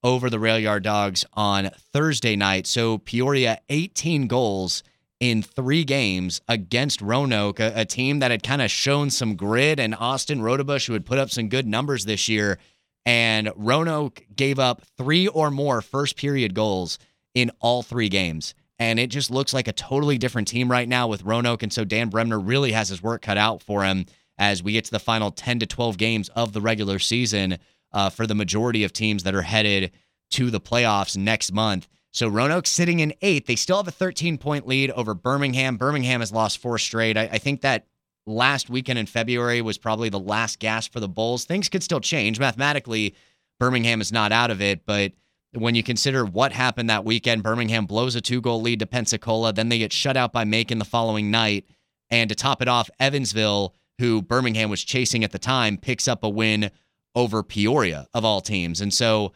over 0.02 0.28
the 0.28 0.40
Rail 0.40 0.58
Yard 0.58 0.82
Dogs 0.82 1.24
on 1.34 1.70
Thursday 1.92 2.34
night. 2.34 2.66
So 2.66 2.98
Peoria 2.98 3.60
18 3.68 4.26
goals 4.26 4.82
in 5.22 5.40
three 5.40 5.84
games 5.84 6.40
against 6.48 7.00
Roanoke, 7.00 7.60
a, 7.60 7.72
a 7.76 7.84
team 7.84 8.18
that 8.18 8.32
had 8.32 8.42
kind 8.42 8.60
of 8.60 8.72
shown 8.72 9.08
some 9.08 9.36
grit, 9.36 9.78
and 9.78 9.94
Austin 9.94 10.40
Rodebush, 10.40 10.88
who 10.88 10.94
had 10.94 11.06
put 11.06 11.16
up 11.16 11.30
some 11.30 11.48
good 11.48 11.64
numbers 11.64 12.04
this 12.04 12.28
year. 12.28 12.58
And 13.06 13.52
Roanoke 13.54 14.24
gave 14.34 14.58
up 14.58 14.82
three 14.98 15.28
or 15.28 15.52
more 15.52 15.80
first 15.80 16.16
period 16.16 16.54
goals 16.54 16.98
in 17.34 17.52
all 17.60 17.84
three 17.84 18.08
games. 18.08 18.54
And 18.80 18.98
it 18.98 19.10
just 19.10 19.30
looks 19.30 19.54
like 19.54 19.68
a 19.68 19.72
totally 19.72 20.18
different 20.18 20.48
team 20.48 20.68
right 20.68 20.88
now 20.88 21.06
with 21.06 21.22
Roanoke. 21.22 21.62
And 21.62 21.72
so 21.72 21.84
Dan 21.84 22.08
Bremner 22.08 22.40
really 22.40 22.72
has 22.72 22.88
his 22.88 23.00
work 23.00 23.22
cut 23.22 23.38
out 23.38 23.62
for 23.62 23.84
him 23.84 24.06
as 24.38 24.60
we 24.60 24.72
get 24.72 24.86
to 24.86 24.90
the 24.90 24.98
final 24.98 25.30
10 25.30 25.60
to 25.60 25.66
12 25.66 25.98
games 25.98 26.30
of 26.30 26.52
the 26.52 26.60
regular 26.60 26.98
season 26.98 27.58
uh, 27.92 28.10
for 28.10 28.26
the 28.26 28.34
majority 28.34 28.82
of 28.82 28.92
teams 28.92 29.22
that 29.22 29.36
are 29.36 29.42
headed 29.42 29.92
to 30.32 30.50
the 30.50 30.60
playoffs 30.60 31.16
next 31.16 31.52
month. 31.52 31.86
So 32.12 32.28
Roanoke 32.28 32.66
sitting 32.66 33.00
in 33.00 33.14
eighth. 33.22 33.46
They 33.46 33.56
still 33.56 33.78
have 33.78 33.88
a 33.88 33.92
13 33.92 34.38
point 34.38 34.66
lead 34.66 34.90
over 34.92 35.14
Birmingham. 35.14 35.76
Birmingham 35.76 36.20
has 36.20 36.30
lost 36.30 36.58
four 36.58 36.78
straight. 36.78 37.16
I, 37.16 37.22
I 37.32 37.38
think 37.38 37.62
that 37.62 37.86
last 38.26 38.70
weekend 38.70 38.98
in 38.98 39.06
February 39.06 39.62
was 39.62 39.78
probably 39.78 40.10
the 40.10 40.18
last 40.20 40.58
gasp 40.58 40.92
for 40.92 41.00
the 41.00 41.08
Bulls. 41.08 41.44
Things 41.44 41.68
could 41.68 41.82
still 41.82 42.00
change. 42.00 42.38
Mathematically, 42.38 43.14
Birmingham 43.58 44.00
is 44.00 44.12
not 44.12 44.30
out 44.30 44.50
of 44.50 44.60
it, 44.60 44.84
but 44.86 45.12
when 45.54 45.74
you 45.74 45.82
consider 45.82 46.24
what 46.24 46.52
happened 46.52 46.88
that 46.90 47.04
weekend, 47.04 47.42
Birmingham 47.42 47.86
blows 47.86 48.14
a 48.14 48.20
two 48.20 48.40
goal 48.40 48.60
lead 48.60 48.78
to 48.80 48.86
Pensacola. 48.86 49.52
Then 49.52 49.68
they 49.68 49.78
get 49.78 49.92
shut 49.92 50.16
out 50.16 50.32
by 50.32 50.44
Macon 50.44 50.78
the 50.78 50.84
following 50.84 51.30
night. 51.30 51.66
And 52.10 52.28
to 52.28 52.34
top 52.34 52.60
it 52.60 52.68
off, 52.68 52.90
Evansville, 53.00 53.74
who 53.98 54.20
Birmingham 54.20 54.68
was 54.70 54.84
chasing 54.84 55.24
at 55.24 55.32
the 55.32 55.38
time, 55.38 55.78
picks 55.78 56.06
up 56.06 56.24
a 56.24 56.28
win 56.28 56.70
over 57.14 57.42
Peoria, 57.42 58.06
of 58.12 58.24
all 58.24 58.40
teams. 58.40 58.80
And 58.80 58.92
so 58.92 59.32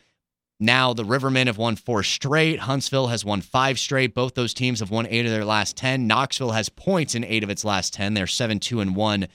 now 0.59 0.95
the 0.95 1.05
Rivermen 1.05 1.47
have 1.47 1.59
won 1.59 1.77
four 1.77 2.03
straight. 2.03 2.61
Huntsville 2.61 3.09
has 3.09 3.25
won 3.25 3.43
five 3.43 3.79
straight. 3.79 4.15
Both 4.15 4.35
those 4.35 4.55
teams 4.55 4.81
have 4.81 4.91
won 4.91 5.07
eight 5.09 5.27
of 5.27 5.33
their 5.33 5.45
last 5.45 5.77
10. 5.77 6.07
Knoxville 6.07 6.53
has 6.53 6.69
points 6.69 7.15
in 7.15 7.25
eight 7.25 7.45
of 7.45 7.51
its 7.51 7.65
last 7.65 7.93
10. 7.95 8.15
They're 8.15 8.27
7 8.27 8.59
2 8.59 8.81
and 8.81 8.97
1 8.97 9.29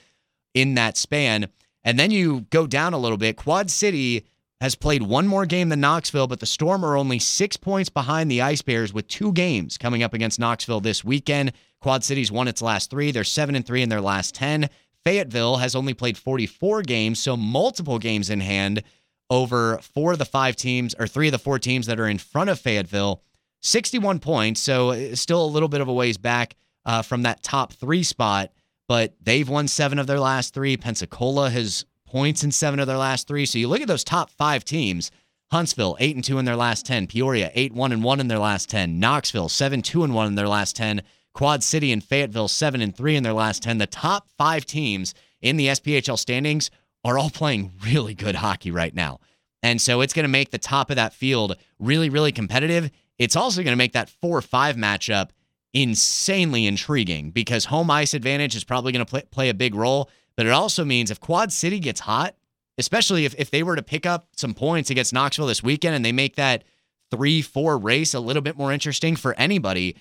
in 0.54 0.74
that 0.74 0.96
span. 0.96 1.48
And 1.84 1.98
then 1.98 2.10
you 2.10 2.42
go 2.50 2.66
down 2.66 2.92
a 2.92 2.98
little 2.98 3.18
bit. 3.18 3.36
Quad 3.36 3.70
City 3.70 4.26
has 4.60 4.74
played 4.74 5.02
one 5.02 5.26
more 5.26 5.46
game 5.46 5.68
than 5.68 5.80
Knoxville, 5.80 6.28
but 6.28 6.40
the 6.40 6.46
Storm 6.46 6.84
are 6.84 6.96
only 6.96 7.18
six 7.18 7.56
points 7.56 7.88
behind 7.88 8.30
the 8.30 8.42
Ice 8.42 8.62
Bears 8.62 8.92
with 8.92 9.08
two 9.08 9.32
games 9.32 9.76
coming 9.76 10.02
up 10.02 10.14
against 10.14 10.38
Knoxville 10.38 10.80
this 10.80 11.04
weekend. 11.04 11.52
Quad 11.80 12.04
City's 12.04 12.30
won 12.30 12.46
its 12.46 12.62
last 12.62 12.90
three. 12.90 13.10
They're 13.10 13.24
7 13.24 13.54
and 13.56 13.66
3 13.66 13.82
in 13.82 13.88
their 13.88 14.00
last 14.00 14.34
10. 14.36 14.68
Fayetteville 15.04 15.56
has 15.56 15.74
only 15.74 15.94
played 15.94 16.16
44 16.16 16.82
games, 16.82 17.18
so 17.18 17.36
multiple 17.36 17.98
games 17.98 18.30
in 18.30 18.40
hand 18.40 18.84
over 19.32 19.78
four 19.78 20.12
of 20.12 20.18
the 20.18 20.26
five 20.26 20.54
teams 20.54 20.94
or 20.98 21.06
three 21.06 21.28
of 21.28 21.32
the 21.32 21.38
four 21.38 21.58
teams 21.58 21.86
that 21.86 21.98
are 21.98 22.06
in 22.06 22.18
front 22.18 22.50
of 22.50 22.60
Fayetteville. 22.60 23.22
61 23.62 24.18
points, 24.18 24.60
so 24.60 25.14
still 25.14 25.42
a 25.42 25.46
little 25.46 25.70
bit 25.70 25.80
of 25.80 25.88
a 25.88 25.92
ways 25.92 26.18
back 26.18 26.54
uh, 26.84 27.00
from 27.00 27.22
that 27.22 27.42
top 27.42 27.72
three 27.72 28.02
spot, 28.02 28.52
but 28.88 29.14
they've 29.22 29.48
won 29.48 29.68
seven 29.68 29.98
of 29.98 30.06
their 30.06 30.20
last 30.20 30.52
three. 30.52 30.76
Pensacola 30.76 31.48
has 31.48 31.86
points 32.06 32.44
in 32.44 32.52
seven 32.52 32.78
of 32.78 32.86
their 32.86 32.98
last 32.98 33.26
three. 33.26 33.46
So 33.46 33.58
you 33.58 33.68
look 33.68 33.80
at 33.80 33.88
those 33.88 34.04
top 34.04 34.28
five 34.30 34.66
teams. 34.66 35.10
Huntsville, 35.50 35.96
8 35.98 36.16
and 36.16 36.24
2 36.24 36.38
in 36.38 36.44
their 36.44 36.56
last 36.56 36.84
10. 36.84 37.06
Peoria, 37.06 37.50
8 37.54 37.72
1 37.72 37.92
and 37.92 38.04
1 38.04 38.20
in 38.20 38.28
their 38.28 38.38
last 38.38 38.68
10. 38.68 38.98
Knoxville, 38.98 39.48
7 39.48 39.80
2 39.80 40.04
and 40.04 40.14
1 40.14 40.26
in 40.26 40.34
their 40.34 40.48
last 40.48 40.76
10. 40.76 41.02
Quad 41.32 41.62
City 41.62 41.90
and 41.92 42.04
Fayetteville, 42.04 42.48
7 42.48 42.82
and 42.82 42.94
3 42.94 43.16
in 43.16 43.22
their 43.22 43.32
last 43.32 43.62
10. 43.62 43.78
The 43.78 43.86
top 43.86 44.28
five 44.36 44.66
teams 44.66 45.14
in 45.40 45.56
the 45.56 45.68
SPHL 45.68 46.18
standings 46.18 46.70
are 47.04 47.18
all 47.18 47.30
playing 47.30 47.72
really 47.84 48.14
good 48.14 48.36
hockey 48.36 48.70
right 48.70 48.94
now. 48.94 49.20
And 49.62 49.80
so 49.80 50.00
it's 50.00 50.12
going 50.12 50.24
to 50.24 50.28
make 50.28 50.50
the 50.50 50.58
top 50.58 50.90
of 50.90 50.96
that 50.96 51.14
field 51.14 51.56
really, 51.78 52.08
really 52.08 52.32
competitive. 52.32 52.90
It's 53.18 53.36
also 53.36 53.62
going 53.62 53.72
to 53.72 53.76
make 53.76 53.92
that 53.92 54.10
4 54.10 54.40
5 54.40 54.76
matchup 54.76 55.30
insanely 55.72 56.66
intriguing 56.66 57.30
because 57.30 57.66
home 57.66 57.90
ice 57.90 58.14
advantage 58.14 58.54
is 58.54 58.64
probably 58.64 58.92
going 58.92 59.04
to 59.04 59.10
play, 59.10 59.22
play 59.30 59.48
a 59.48 59.54
big 59.54 59.74
role. 59.74 60.10
But 60.36 60.46
it 60.46 60.52
also 60.52 60.84
means 60.84 61.10
if 61.10 61.20
Quad 61.20 61.52
City 61.52 61.78
gets 61.78 62.00
hot, 62.00 62.34
especially 62.78 63.24
if, 63.24 63.34
if 63.38 63.50
they 63.50 63.62
were 63.62 63.76
to 63.76 63.82
pick 63.82 64.06
up 64.06 64.28
some 64.36 64.54
points 64.54 64.90
against 64.90 65.12
Knoxville 65.12 65.46
this 65.46 65.62
weekend 65.62 65.94
and 65.94 66.04
they 66.04 66.12
make 66.12 66.36
that 66.36 66.64
3 67.10 67.42
4 67.42 67.78
race 67.78 68.14
a 68.14 68.20
little 68.20 68.42
bit 68.42 68.56
more 68.56 68.72
interesting 68.72 69.16
for 69.16 69.34
anybody, 69.34 69.96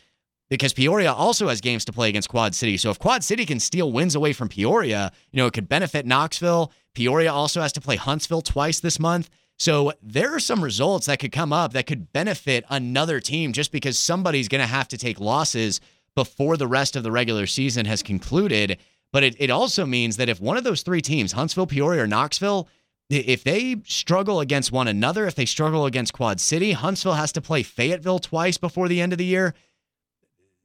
because 0.51 0.73
Peoria 0.73 1.13
also 1.13 1.47
has 1.47 1.61
games 1.61 1.85
to 1.85 1.93
play 1.93 2.09
against 2.09 2.27
Quad 2.27 2.53
City. 2.53 2.75
So 2.75 2.89
if 2.89 2.99
Quad 2.99 3.23
City 3.23 3.45
can 3.45 3.57
steal 3.57 3.89
wins 3.89 4.15
away 4.15 4.33
from 4.33 4.49
Peoria, 4.49 5.13
you 5.31 5.37
know, 5.37 5.47
it 5.47 5.53
could 5.53 5.69
benefit 5.69 6.05
Knoxville. 6.05 6.73
Peoria 6.93 7.31
also 7.31 7.61
has 7.61 7.71
to 7.71 7.79
play 7.79 7.95
Huntsville 7.95 8.41
twice 8.41 8.81
this 8.81 8.99
month. 8.99 9.29
So 9.57 9.93
there 10.03 10.35
are 10.35 10.41
some 10.41 10.61
results 10.61 11.05
that 11.05 11.19
could 11.19 11.31
come 11.31 11.53
up 11.53 11.71
that 11.71 11.87
could 11.87 12.11
benefit 12.11 12.65
another 12.69 13.21
team 13.21 13.53
just 13.53 13.71
because 13.71 13.97
somebody's 13.97 14.49
going 14.49 14.59
to 14.59 14.67
have 14.67 14.89
to 14.89 14.97
take 14.97 15.21
losses 15.21 15.79
before 16.15 16.57
the 16.57 16.67
rest 16.67 16.97
of 16.97 17.03
the 17.03 17.11
regular 17.13 17.47
season 17.47 17.85
has 17.85 18.03
concluded. 18.03 18.77
But 19.13 19.23
it, 19.23 19.37
it 19.39 19.51
also 19.51 19.85
means 19.85 20.17
that 20.17 20.27
if 20.27 20.41
one 20.41 20.57
of 20.57 20.65
those 20.65 20.81
three 20.81 21.01
teams, 21.01 21.31
Huntsville, 21.31 21.67
Peoria, 21.67 22.03
or 22.03 22.07
Knoxville, 22.07 22.67
if 23.09 23.45
they 23.45 23.77
struggle 23.85 24.41
against 24.41 24.73
one 24.73 24.89
another, 24.89 25.27
if 25.27 25.35
they 25.35 25.45
struggle 25.45 25.85
against 25.85 26.11
Quad 26.11 26.41
City, 26.41 26.73
Huntsville 26.73 27.13
has 27.13 27.31
to 27.31 27.41
play 27.41 27.63
Fayetteville 27.63 28.19
twice 28.19 28.57
before 28.57 28.89
the 28.89 28.99
end 28.99 29.13
of 29.13 29.17
the 29.17 29.25
year 29.25 29.53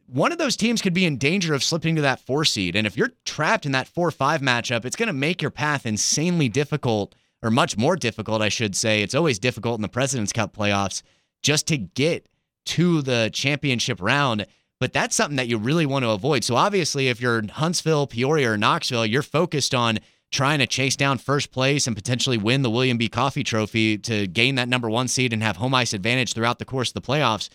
one 0.07 0.33
of 0.33 0.38
those 0.38 0.57
teams 0.57 0.83
could 0.83 0.95
be 0.95 1.05
in 1.05 1.19
danger 1.19 1.55
of 1.55 1.64
slipping 1.64 1.97
to 1.97 2.03
that 2.03 2.21
four 2.21 2.45
seed. 2.45 2.77
And 2.77 2.87
if 2.87 2.97
you're 2.97 3.12
trapped 3.25 3.66
in 3.66 3.73
that 3.73 3.88
four 3.88 4.11
five 4.11 4.40
matchup, 4.40 4.85
it's 4.85 4.97
going 4.97 5.09
to 5.09 5.12
make 5.12 5.42
your 5.42 5.51
path 5.51 5.87
insanely 5.87 6.49
difficult, 6.49 7.14
or 7.42 7.51
much 7.51 7.77
more 7.77 7.97
difficult, 7.97 8.42
I 8.42 8.49
should 8.49 8.77
say. 8.77 9.03
It's 9.03 9.14
always 9.14 9.38
difficult 9.38 9.79
in 9.79 9.83
the 9.83 9.88
President's 9.88 10.33
Cup 10.33 10.57
playoffs 10.57 11.03
just 11.42 11.66
to 11.69 11.77
get 11.77 12.29
to 12.66 13.03
the 13.03 13.31
championship 13.33 14.01
round. 14.01 14.47
But 14.79 14.92
that's 14.92 15.16
something 15.16 15.37
that 15.37 15.49
you 15.49 15.57
really 15.57 15.87
want 15.87 16.05
to 16.05 16.11
avoid. 16.11 16.45
So 16.45 16.55
obviously, 16.55 17.09
if 17.09 17.21
you're 17.21 17.42
Huntsville, 17.51 18.07
Peoria, 18.07 18.53
or 18.53 18.57
Knoxville, 18.59 19.07
you're 19.07 19.23
focused 19.23 19.75
on 19.75 19.99
trying 20.31 20.59
to 20.59 20.66
chase 20.66 20.97
down 20.97 21.19
first 21.19 21.51
place 21.51 21.87
and 21.87 21.97
potentially 21.97 22.37
win 22.37 22.62
the 22.62 22.71
William 22.71 22.99
B. 22.99 23.09
Coffey 23.09 23.45
Trophy 23.45 23.97
to 23.99 24.27
gain 24.27 24.57
that 24.57 24.69
number 24.69 24.90
one 24.90 25.09
seed 25.09 25.33
and 25.33 25.42
have 25.42 25.57
home 25.57 25.75
ice 25.75 25.92
advantage 25.95 26.35
throughout 26.35 26.59
the 26.59 26.64
course 26.64 26.90
of 26.90 26.95
the 26.95 27.01
playoffs. 27.01 27.49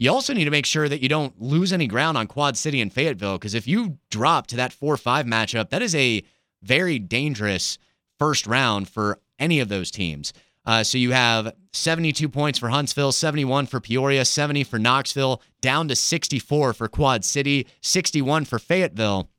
You 0.00 0.12
also 0.12 0.32
need 0.32 0.44
to 0.44 0.50
make 0.50 0.64
sure 0.64 0.88
that 0.88 1.02
you 1.02 1.08
don't 1.08 1.40
lose 1.42 1.72
any 1.72 1.88
ground 1.88 2.16
on 2.16 2.28
Quad 2.28 2.56
City 2.56 2.80
and 2.80 2.92
Fayetteville 2.92 3.36
because 3.36 3.54
if 3.54 3.66
you 3.66 3.98
drop 4.10 4.46
to 4.46 4.56
that 4.56 4.72
4 4.72 4.96
5 4.96 5.26
matchup, 5.26 5.70
that 5.70 5.82
is 5.82 5.94
a 5.94 6.22
very 6.62 7.00
dangerous 7.00 7.78
first 8.18 8.46
round 8.46 8.88
for 8.88 9.18
any 9.40 9.58
of 9.58 9.68
those 9.68 9.90
teams. 9.90 10.32
Uh, 10.64 10.84
so 10.84 10.98
you 10.98 11.12
have 11.12 11.52
72 11.72 12.28
points 12.28 12.58
for 12.58 12.68
Huntsville, 12.68 13.10
71 13.10 13.66
for 13.66 13.80
Peoria, 13.80 14.24
70 14.24 14.64
for 14.64 14.78
Knoxville, 14.78 15.42
down 15.60 15.88
to 15.88 15.96
64 15.96 16.74
for 16.74 16.88
Quad 16.88 17.24
City, 17.24 17.66
61 17.80 18.44
for 18.44 18.58
Fayetteville. 18.58 19.30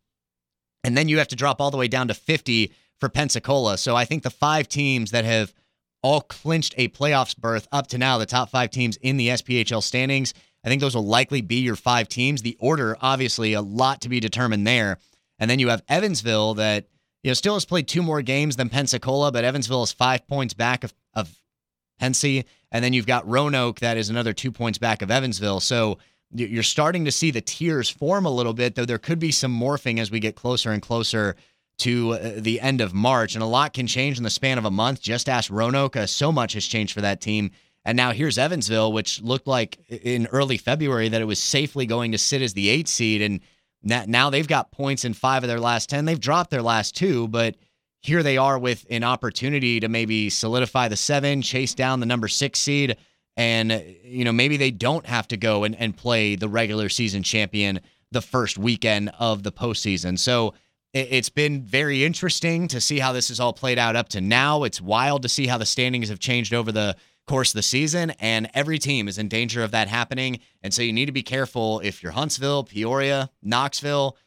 And 0.83 0.97
then 0.97 1.07
you 1.07 1.19
have 1.19 1.27
to 1.29 1.35
drop 1.35 1.61
all 1.61 1.71
the 1.71 1.77
way 1.77 1.87
down 1.87 2.07
to 2.07 2.13
50 2.13 2.73
for 2.99 3.09
Pensacola. 3.09 3.77
So 3.77 3.95
I 3.95 4.05
think 4.05 4.23
the 4.23 4.29
five 4.29 4.67
teams 4.67 5.11
that 5.11 5.23
have 5.23 5.53
all 6.01 6.21
clinched 6.21 6.73
a 6.77 6.87
playoffs 6.89 7.37
berth 7.37 7.67
up 7.71 7.87
to 7.87 7.97
now, 7.97 8.17
the 8.17 8.25
top 8.25 8.49
five 8.49 8.71
teams 8.71 8.97
in 8.97 9.17
the 9.17 9.29
SPHL 9.29 9.83
standings, 9.83 10.33
I 10.63 10.67
think 10.67 10.81
those 10.81 10.95
will 10.95 11.05
likely 11.05 11.41
be 11.41 11.57
your 11.57 11.75
five 11.75 12.09
teams. 12.09 12.41
The 12.41 12.57
order, 12.59 12.97
obviously, 13.01 13.53
a 13.53 13.61
lot 13.61 14.01
to 14.01 14.09
be 14.09 14.19
determined 14.19 14.67
there. 14.67 14.97
And 15.39 15.49
then 15.49 15.59
you 15.59 15.69
have 15.69 15.83
Evansville 15.87 16.55
that 16.55 16.87
you 17.23 17.29
know 17.29 17.33
still 17.33 17.53
has 17.53 17.65
played 17.65 17.87
two 17.87 18.03
more 18.03 18.21
games 18.21 18.55
than 18.55 18.69
Pensacola, 18.69 19.31
but 19.31 19.43
Evansville 19.43 19.83
is 19.83 19.91
five 19.91 20.27
points 20.27 20.53
back 20.53 20.83
of, 20.83 20.93
of 21.13 21.33
Pensy. 22.01 22.45
And 22.71 22.83
then 22.83 22.93
you've 22.93 23.07
got 23.07 23.27
Roanoke 23.27 23.79
that 23.79 23.97
is 23.97 24.09
another 24.09 24.33
two 24.33 24.51
points 24.51 24.77
back 24.77 25.01
of 25.01 25.09
Evansville. 25.09 25.59
So 25.59 25.97
you're 26.31 26.61
starting 26.63 27.05
to 27.05 27.11
see 27.11 27.31
the 27.31 27.41
tiers 27.41 27.89
form 27.89 28.25
a 28.25 28.31
little 28.31 28.53
bit, 28.53 28.75
though 28.75 28.85
there 28.85 28.99
could 28.99 29.19
be 29.19 29.31
some 29.31 29.57
morphing 29.57 29.99
as 29.99 30.11
we 30.11 30.19
get 30.19 30.35
closer 30.35 30.71
and 30.71 30.81
closer 30.81 31.35
to 31.79 32.13
uh, 32.13 32.31
the 32.35 32.59
end 32.59 32.81
of 32.81 32.93
March. 32.93 33.33
And 33.33 33.41
a 33.41 33.47
lot 33.47 33.73
can 33.73 33.87
change 33.87 34.17
in 34.17 34.23
the 34.23 34.29
span 34.29 34.57
of 34.57 34.65
a 34.65 34.71
month. 34.71 35.01
Just 35.01 35.27
ask 35.27 35.49
Roanoke. 35.49 35.95
Uh, 35.95 36.05
so 36.05 36.31
much 36.31 36.53
has 36.53 36.65
changed 36.65 36.93
for 36.93 37.01
that 37.01 37.21
team 37.21 37.51
and 37.85 37.95
now 37.95 38.11
here's 38.11 38.37
Evansville, 38.37 38.91
which 38.91 39.21
looked 39.21 39.47
like 39.47 39.79
in 39.87 40.27
early 40.27 40.57
February 40.57 41.09
that 41.09 41.21
it 41.21 41.25
was 41.25 41.39
safely 41.39 41.85
going 41.85 42.11
to 42.11 42.17
sit 42.17 42.41
as 42.41 42.53
the 42.53 42.69
eight 42.69 42.87
seed. 42.87 43.21
And 43.21 43.39
now 44.09 44.29
they've 44.29 44.47
got 44.47 44.71
points 44.71 45.05
in 45.05 45.13
five 45.13 45.43
of 45.43 45.47
their 45.47 45.59
last 45.59 45.89
10. 45.89 46.05
They've 46.05 46.19
dropped 46.19 46.51
their 46.51 46.61
last 46.61 46.95
two, 46.95 47.27
but 47.29 47.55
here 48.01 48.23
they 48.23 48.37
are 48.37 48.59
with 48.59 48.85
an 48.89 49.03
opportunity 49.03 49.79
to 49.79 49.87
maybe 49.87 50.29
solidify 50.29 50.87
the 50.87 50.97
seven, 50.97 51.41
chase 51.41 51.73
down 51.73 51.99
the 51.99 52.05
number 52.05 52.27
six 52.27 52.59
seed. 52.59 52.97
And, 53.37 53.71
you 54.03 54.25
know, 54.25 54.33
maybe 54.33 54.57
they 54.57 54.71
don't 54.71 55.05
have 55.05 55.27
to 55.29 55.37
go 55.37 55.63
and, 55.63 55.75
and 55.75 55.95
play 55.95 56.35
the 56.35 56.49
regular 56.49 56.89
season 56.89 57.23
champion 57.23 57.79
the 58.11 58.21
first 58.21 58.57
weekend 58.57 59.11
of 59.19 59.43
the 59.43 59.51
postseason. 59.51 60.19
So 60.19 60.53
it's 60.93 61.29
been 61.29 61.61
very 61.61 62.03
interesting 62.03 62.67
to 62.69 62.81
see 62.81 62.99
how 62.99 63.13
this 63.13 63.29
has 63.29 63.39
all 63.39 63.53
played 63.53 63.77
out 63.77 63.95
up 63.95 64.09
to 64.09 64.21
now. 64.21 64.63
It's 64.63 64.81
wild 64.81 65.21
to 65.21 65.29
see 65.29 65.45
how 65.45 65.59
the 65.59 65.65
standings 65.65 66.09
have 66.09 66.19
changed 66.19 66.53
over 66.53 66.71
the 66.71 66.95
course 67.29 67.53
the 67.53 67.61
season, 67.61 68.09
and 68.19 68.49
every 68.55 68.79
team 68.79 69.07
is 69.07 69.19
in 69.19 69.27
danger 69.27 69.63
of 69.63 69.69
that 69.69 69.87
happening. 69.87 70.39
And 70.63 70.73
so 70.73 70.81
you 70.81 70.91
need 70.91 71.05
to 71.05 71.11
be 71.11 71.21
careful 71.23 71.79
if 71.81 72.01
you're 72.01 72.11
Huntsville, 72.11 72.63
Peoria, 72.63 73.29
Knoxville. 73.43 74.17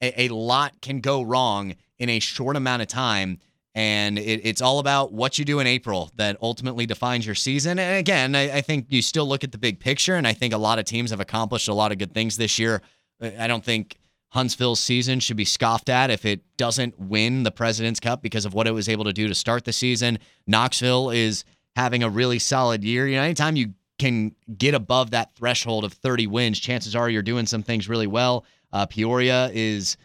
A, 0.00 0.26
a 0.26 0.28
lot 0.28 0.80
can 0.80 1.00
go 1.00 1.22
wrong 1.22 1.74
in 1.98 2.08
a 2.08 2.20
short 2.20 2.54
amount 2.56 2.80
of 2.80 2.88
time. 2.88 3.38
And 3.74 4.16
it, 4.16 4.42
it's 4.44 4.62
all 4.62 4.78
about 4.78 5.12
what 5.12 5.38
you 5.38 5.44
do 5.44 5.58
in 5.58 5.66
April 5.66 6.10
that 6.16 6.36
ultimately 6.40 6.86
defines 6.86 7.26
your 7.26 7.34
season. 7.34 7.80
And 7.80 7.98
again, 7.98 8.36
I, 8.36 8.58
I 8.58 8.60
think 8.60 8.86
you 8.90 9.02
still 9.02 9.26
look 9.26 9.42
at 9.42 9.50
the 9.50 9.58
big 9.58 9.80
picture, 9.80 10.14
and 10.14 10.26
I 10.26 10.32
think 10.32 10.54
a 10.54 10.58
lot 10.58 10.78
of 10.78 10.84
teams 10.84 11.10
have 11.10 11.20
accomplished 11.20 11.66
a 11.68 11.74
lot 11.74 11.90
of 11.90 11.98
good 11.98 12.14
things 12.14 12.36
this 12.36 12.58
year. 12.58 12.80
I 13.20 13.48
don't 13.48 13.64
think 13.64 13.98
Huntsville's 14.28 14.78
season 14.78 15.18
should 15.20 15.36
be 15.36 15.44
scoffed 15.44 15.88
at 15.88 16.10
if 16.10 16.24
it 16.24 16.42
doesn't 16.56 16.98
win 17.00 17.42
the 17.42 17.50
President's 17.50 17.98
Cup 17.98 18.22
because 18.22 18.44
of 18.44 18.54
what 18.54 18.68
it 18.68 18.72
was 18.72 18.88
able 18.88 19.04
to 19.04 19.12
do 19.12 19.26
to 19.26 19.34
start 19.34 19.64
the 19.64 19.72
season. 19.72 20.18
Knoxville 20.46 21.10
is 21.10 21.44
having 21.76 22.02
a 22.02 22.08
really 22.08 22.38
solid 22.38 22.84
year. 22.84 23.06
You 23.06 23.16
know, 23.16 23.22
anytime 23.22 23.56
you 23.56 23.74
can 23.98 24.34
get 24.56 24.74
above 24.74 25.10
that 25.10 25.34
threshold 25.34 25.84
of 25.84 25.92
30 25.92 26.26
wins, 26.26 26.58
chances 26.58 26.96
are 26.96 27.08
you're 27.08 27.22
doing 27.22 27.46
some 27.46 27.62
things 27.62 27.88
really 27.88 28.06
well. 28.06 28.44
Uh, 28.72 28.86
Peoria 28.86 29.50
is, 29.52 29.96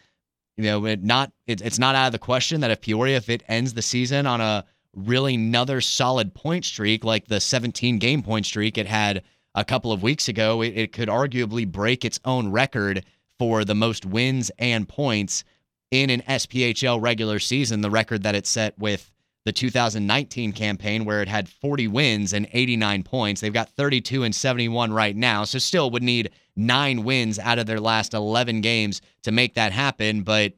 you 0.56 0.64
know, 0.64 0.84
it 0.86 1.02
not 1.02 1.32
it, 1.46 1.60
it's 1.60 1.78
not 1.78 1.94
out 1.94 2.06
of 2.06 2.12
the 2.12 2.18
question 2.18 2.60
that 2.60 2.70
if 2.70 2.80
Peoria, 2.80 3.16
if 3.16 3.28
it 3.28 3.42
ends 3.48 3.74
the 3.74 3.82
season 3.82 4.26
on 4.26 4.40
a 4.40 4.64
really 4.94 5.34
another 5.34 5.80
solid 5.80 6.34
point 6.34 6.64
streak 6.64 7.04
like 7.04 7.26
the 7.26 7.40
17 7.40 7.98
game 7.98 8.22
point 8.22 8.46
streak 8.46 8.78
it 8.78 8.86
had 8.86 9.22
a 9.54 9.64
couple 9.64 9.92
of 9.92 10.02
weeks 10.02 10.28
ago, 10.28 10.62
it, 10.62 10.68
it 10.76 10.92
could 10.92 11.08
arguably 11.08 11.66
break 11.66 12.04
its 12.04 12.20
own 12.24 12.50
record 12.50 13.04
for 13.38 13.64
the 13.64 13.74
most 13.74 14.04
wins 14.04 14.50
and 14.58 14.88
points 14.88 15.44
in 15.90 16.10
an 16.10 16.22
SPHL 16.22 17.00
regular 17.00 17.38
season, 17.38 17.80
the 17.80 17.90
record 17.90 18.22
that 18.22 18.34
it 18.34 18.46
set 18.46 18.78
with 18.78 19.10
the 19.48 19.52
2019 19.52 20.52
campaign 20.52 21.06
where 21.06 21.22
it 21.22 21.28
had 21.28 21.48
40 21.48 21.88
wins 21.88 22.34
and 22.34 22.46
89 22.52 23.02
points. 23.02 23.40
They've 23.40 23.50
got 23.50 23.70
32 23.70 24.24
and 24.24 24.34
71 24.34 24.92
right 24.92 25.16
now, 25.16 25.44
so 25.44 25.58
still 25.58 25.90
would 25.90 26.02
need 26.02 26.32
nine 26.54 27.02
wins 27.02 27.38
out 27.38 27.58
of 27.58 27.64
their 27.64 27.80
last 27.80 28.12
11 28.12 28.60
games 28.60 29.00
to 29.22 29.32
make 29.32 29.54
that 29.54 29.72
happen. 29.72 30.20
But 30.20 30.52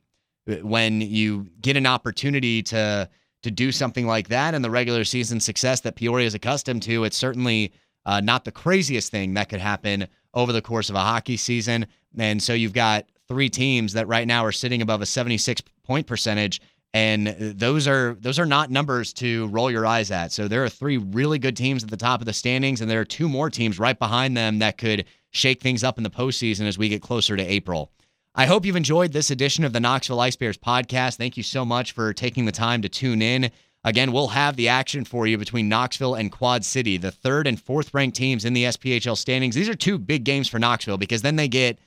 when 0.63 1.01
you 1.03 1.47
get 1.61 1.77
an 1.77 1.87
opportunity 1.87 2.65
to 2.65 3.09
to 3.43 3.51
do 3.53 3.71
something 3.71 4.09
like 4.09 4.27
that 4.29 4.55
and 4.55 4.65
the 4.65 4.71
regular 4.71 5.05
season 5.05 5.39
success 5.39 5.81
that 5.83 5.95
Peoria 5.95 6.27
is 6.27 6.35
accustomed 6.35 6.83
to, 6.83 7.05
it's 7.05 7.17
certainly 7.17 7.73
uh, 8.07 8.21
not 8.21 8.45
the 8.45 8.51
craziest 8.51 9.13
thing 9.13 9.35
that 9.35 9.49
could 9.49 9.61
happen 9.61 10.09
over 10.35 10.53
the 10.53 10.61
course 10.61 10.91
of 10.91 10.97
a 10.97 11.01
hockey 11.01 11.37
season. 11.37 11.87
And 12.19 12.43
so 12.43 12.55
you've 12.55 12.73
got 12.73 13.07
three 13.29 13.49
teams 13.49 13.93
that 13.93 14.09
right 14.09 14.27
now 14.27 14.45
are 14.45 14.53
sitting 14.53 14.83
above 14.83 15.01
a 15.01 15.07
76 15.07 15.63
point 15.85 16.09
percentage 16.09 16.61
and 16.93 17.29
uh, 17.29 17.35
those 17.39 17.87
are 17.87 18.17
those 18.21 18.39
are 18.39 18.47
not 18.47 18.71
numbers 18.71 19.13
to 19.15 19.47
roll 19.49 19.71
your 19.71 19.87
eyes 19.87 20.11
at. 20.11 20.33
So 20.33 20.49
there 20.49 20.65
are 20.65 20.69
three 20.69 20.97
really 20.97 21.39
good 21.39 21.57
teams 21.57 21.85
at 21.85 21.91
the 21.91 21.97
top 21.97 22.21
of 22.21 22.27
the 22.27 22.33
standings, 22.33 22.81
and 22.81 22.91
there 22.91 23.01
are 23.01 23.05
two 23.05 23.29
more 23.29 23.51
teams 23.51 23.79
right 23.79 23.99
behind 23.99 24.37
them 24.37 24.59
that 24.59 24.79
could 24.79 25.05
shake 25.31 25.61
things 25.61 25.85
up 25.85 25.99
in 25.99 26.05
the 26.05 26.11
postseason 26.11 26.67
as 26.67 26.79
we 26.79 26.89
get 26.89 27.03
closer 27.03 27.37
to 27.37 27.43
April. 27.43 27.93
I 28.35 28.47
hope 28.47 28.65
you've 28.65 28.77
enjoyed 28.77 29.13
this 29.13 29.31
edition 29.31 29.65
of 29.65 29.73
the 29.73 29.81
Knoxville 29.81 30.21
Ice 30.21 30.37
Bears 30.37 30.59
podcast. 30.59 31.17
Thank 31.17 31.37
you 31.37 31.43
so 31.43 31.65
much 31.65 31.93
for 31.93 32.13
taking 32.13 32.45
the 32.45 32.53
time 32.53 32.83
to 32.83 32.89
tune 32.89 33.23
in. 33.23 33.51
Again, 33.83 34.13
we'll 34.13 34.29
have 34.29 34.57
the 34.57 34.69
action 34.69 35.05
for 35.05 35.27
you 35.27 35.39
between 35.39 35.69
Knoxville 35.69 36.15
and 36.15 36.31
Quad 36.31 36.65
City, 36.65 36.97
the 36.97 37.11
third 37.11 37.47
and 37.47 37.61
fourth 37.61 37.95
ranked 37.95 38.17
teams 38.17 38.45
in 38.45 38.53
the 38.53 38.65
SPHL 38.65 39.17
standings. 39.17 39.55
These 39.55 39.69
are 39.69 39.75
two 39.75 39.99
big 39.99 40.25
games 40.25 40.49
for 40.49 40.59
Knoxville 40.59 40.99
because 40.99 41.23
then 41.23 41.37
they 41.37 41.49
get 41.49 41.79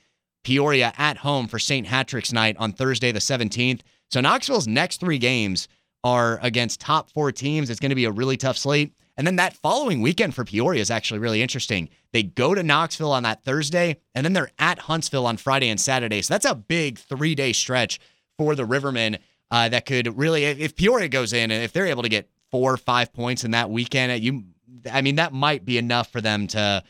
Peoria 0.42 0.92
at 0.98 1.18
home 1.18 1.46
for 1.46 1.58
St. 1.58 1.86
Hatrick's 1.86 2.32
night 2.32 2.56
on 2.58 2.72
Thursday, 2.72 3.12
the 3.12 3.20
17th. 3.20 3.80
So 4.14 4.20
Knoxville's 4.20 4.68
next 4.68 5.00
three 5.00 5.18
games 5.18 5.66
are 6.04 6.38
against 6.40 6.80
top 6.80 7.10
four 7.10 7.32
teams. 7.32 7.68
It's 7.68 7.80
going 7.80 7.90
to 7.90 7.96
be 7.96 8.04
a 8.04 8.12
really 8.12 8.36
tough 8.36 8.56
slate. 8.56 8.94
And 9.16 9.26
then 9.26 9.34
that 9.36 9.56
following 9.56 10.02
weekend 10.02 10.36
for 10.36 10.44
Peoria 10.44 10.80
is 10.80 10.88
actually 10.88 11.18
really 11.18 11.42
interesting. 11.42 11.88
They 12.12 12.22
go 12.22 12.54
to 12.54 12.62
Knoxville 12.62 13.10
on 13.10 13.24
that 13.24 13.42
Thursday, 13.42 13.96
and 14.14 14.24
then 14.24 14.32
they're 14.32 14.52
at 14.60 14.78
Huntsville 14.78 15.26
on 15.26 15.36
Friday 15.36 15.68
and 15.68 15.80
Saturday. 15.80 16.22
So 16.22 16.32
that's 16.32 16.44
a 16.44 16.54
big 16.54 17.00
three 17.00 17.34
day 17.34 17.52
stretch 17.52 17.98
for 18.38 18.54
the 18.54 18.62
Rivermen 18.62 19.18
uh, 19.50 19.68
that 19.70 19.84
could 19.84 20.16
really, 20.16 20.44
if 20.44 20.76
Peoria 20.76 21.08
goes 21.08 21.32
in 21.32 21.50
and 21.50 21.64
if 21.64 21.72
they're 21.72 21.86
able 21.86 22.04
to 22.04 22.08
get 22.08 22.30
four 22.52 22.72
or 22.72 22.76
five 22.76 23.12
points 23.12 23.42
in 23.42 23.50
that 23.50 23.68
weekend, 23.68 24.22
you, 24.22 24.44
I 24.92 25.02
mean, 25.02 25.16
that 25.16 25.32
might 25.32 25.64
be 25.64 25.76
enough 25.76 26.12
for 26.12 26.20
them 26.20 26.46
to 26.48 26.84